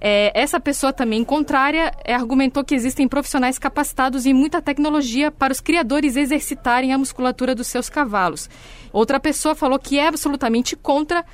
É, 0.00 0.32
essa 0.34 0.58
pessoa 0.58 0.92
também 0.92 1.22
contrária 1.22 1.92
é, 2.04 2.14
argumentou 2.14 2.64
que 2.64 2.74
existem 2.74 3.06
profissionais 3.06 3.58
capacitados 3.58 4.24
e 4.24 4.32
muita 4.32 4.62
tecnologia 4.62 5.30
para 5.30 5.52
os 5.52 5.60
criadores 5.60 6.16
exercitarem 6.16 6.92
a 6.92 6.98
musculatura 6.98 7.54
dos 7.54 7.66
seus 7.66 7.90
cavalos. 7.90 8.48
Outra 8.92 9.20
pessoa 9.20 9.54
falou 9.54 9.78
que 9.78 9.98
é 9.98 10.08
absolutamente 10.08 10.74
contra 10.74 11.24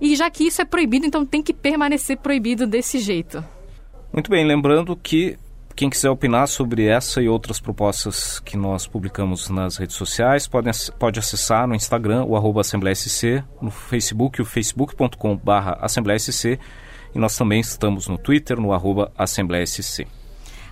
e 0.00 0.16
já 0.16 0.30
que 0.30 0.44
isso 0.46 0.62
é 0.62 0.64
proibido, 0.64 1.06
então 1.06 1.24
tem 1.26 1.42
que 1.42 1.52
permanecer 1.52 2.16
proibido 2.16 2.66
desse 2.66 2.98
jeito. 2.98 3.44
Muito 4.12 4.30
bem, 4.30 4.46
lembrando 4.46 4.96
que 4.96 5.36
quem 5.76 5.90
quiser 5.90 6.08
opinar 6.08 6.46
sobre 6.46 6.86
essa 6.86 7.20
e 7.20 7.28
outras 7.28 7.60
propostas 7.60 8.38
que 8.40 8.56
nós 8.56 8.86
publicamos 8.86 9.50
nas 9.50 9.76
redes 9.76 9.96
sociais 9.96 10.46
pode, 10.46 10.70
pode 10.98 11.18
acessar 11.18 11.66
no 11.66 11.74
Instagram 11.74 12.24
o 12.24 12.36
arroba 12.36 12.60
Assembleia 12.60 12.94
SC, 12.94 13.42
no 13.60 13.70
Facebook 13.70 14.40
o 14.40 14.44
facebook.com 14.44 15.36
barra 15.36 15.76
Assembleia 15.80 16.18
SC 16.18 16.58
e 17.14 17.18
nós 17.18 17.36
também 17.36 17.60
estamos 17.60 18.08
no 18.08 18.18
Twitter, 18.18 18.60
no 18.60 18.72
arroba 18.72 19.12
Assembleia 19.16 19.66
SC. 19.66 20.06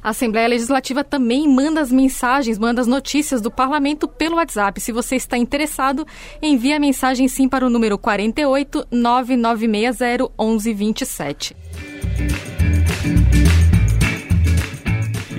A 0.03 0.09
Assembleia 0.11 0.49
Legislativa 0.49 1.05
também 1.05 1.49
manda 1.49 1.81
as 1.81 1.93
mensagens, 1.93 2.59
manda 2.59 2.81
as 2.81 2.89
notícias 2.89 3.41
do 3.41 3.53
Parlamento 3.53 4.09
pelo 4.09 4.37
WhatsApp. 4.37 4.81
Se 4.81 4.91
você 4.91 5.15
está 5.15 5.39
interessado, 5.39 6.05
envie 6.43 6.73
a 6.73 6.81
mensagem 6.81 7.29
sim 7.29 7.49
para 7.49 7.65
o 7.65 7.71
número 7.71 7.97
48 7.97 8.89
9960 8.91 10.25
1127. 10.37 11.57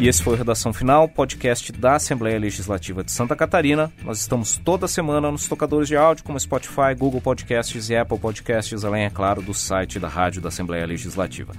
E 0.04 0.08
esse 0.10 0.22
foi 0.22 0.34
o 0.34 0.38
Redação 0.38 0.74
Final, 0.74 1.08
podcast 1.08 1.72
da 1.72 1.96
Assembleia 1.96 2.38
Legislativa 2.38 3.06
de 3.06 3.10
Santa 3.10 3.38
Catarina. 3.38 3.90
Nós 4.04 4.20
estamos 4.20 4.58
toda 4.58 4.86
semana 4.86 5.32
nos 5.32 5.48
tocadores 5.48 5.88
de 5.88 5.96
áudio 5.96 6.26
como 6.26 6.38
Spotify, 6.38 6.94
Google 6.94 7.22
Podcasts 7.22 7.90
e 7.90 7.96
Apple 7.96 8.20
Podcasts, 8.20 8.84
além, 8.84 9.06
é 9.06 9.10
claro, 9.10 9.42
do 9.42 9.54
site 9.54 10.02
da 10.02 10.10
Rádio 10.10 10.42
da 10.42 10.50
Assembleia 10.50 10.86
Legislativa. 10.86 11.54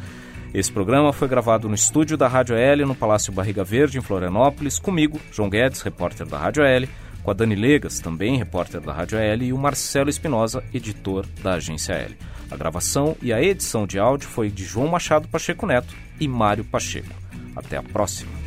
Esse 0.53 0.71
programa 0.71 1.11
foi 1.11 1.27
gravado 1.27 1.71
no 1.71 1.75
estúdio 1.75 2.19
da 2.19 2.29
Rádio 2.29 2.55
L, 2.55 2.85
no 2.85 2.95
Palácio 2.95 3.33
Barriga 3.33 3.65
Verde, 3.65 3.97
em 3.97 4.03
Florianópolis, 4.03 4.79
comigo, 4.79 5.19
João 5.33 5.49
Guedes, 5.49 5.81
repórter 5.81 6.27
da 6.27 6.37
Rádio 6.37 6.65
L, 6.65 6.87
com 7.23 7.31
a 7.31 7.35
Dani 7.35 7.55
Legas, 7.55 7.99
também 7.99 8.37
repórter 8.37 8.83
da 8.83 8.93
Rádio 8.93 9.17
L, 9.17 9.43
e 9.43 9.55
o 9.55 9.59
Marcelo 9.59 10.11
Espinosa, 10.11 10.63
editor 10.75 11.25
da 11.43 11.55
Agência 11.55 11.95
L. 11.95 12.15
A 12.51 12.57
gravação 12.59 13.17
e 13.23 13.33
a 13.33 13.43
edição 13.43 13.87
de 13.87 13.99
áudio 13.99 14.29
foi 14.29 14.51
de 14.51 14.67
João 14.67 14.89
Machado 14.89 15.29
Pacheco 15.29 15.67
Neto 15.67 15.95
e 16.21 16.29
Mário 16.29 16.63
Pacheco. 16.63 17.24
Até 17.57 17.77
a 17.77 17.83
próxima. 17.83 18.44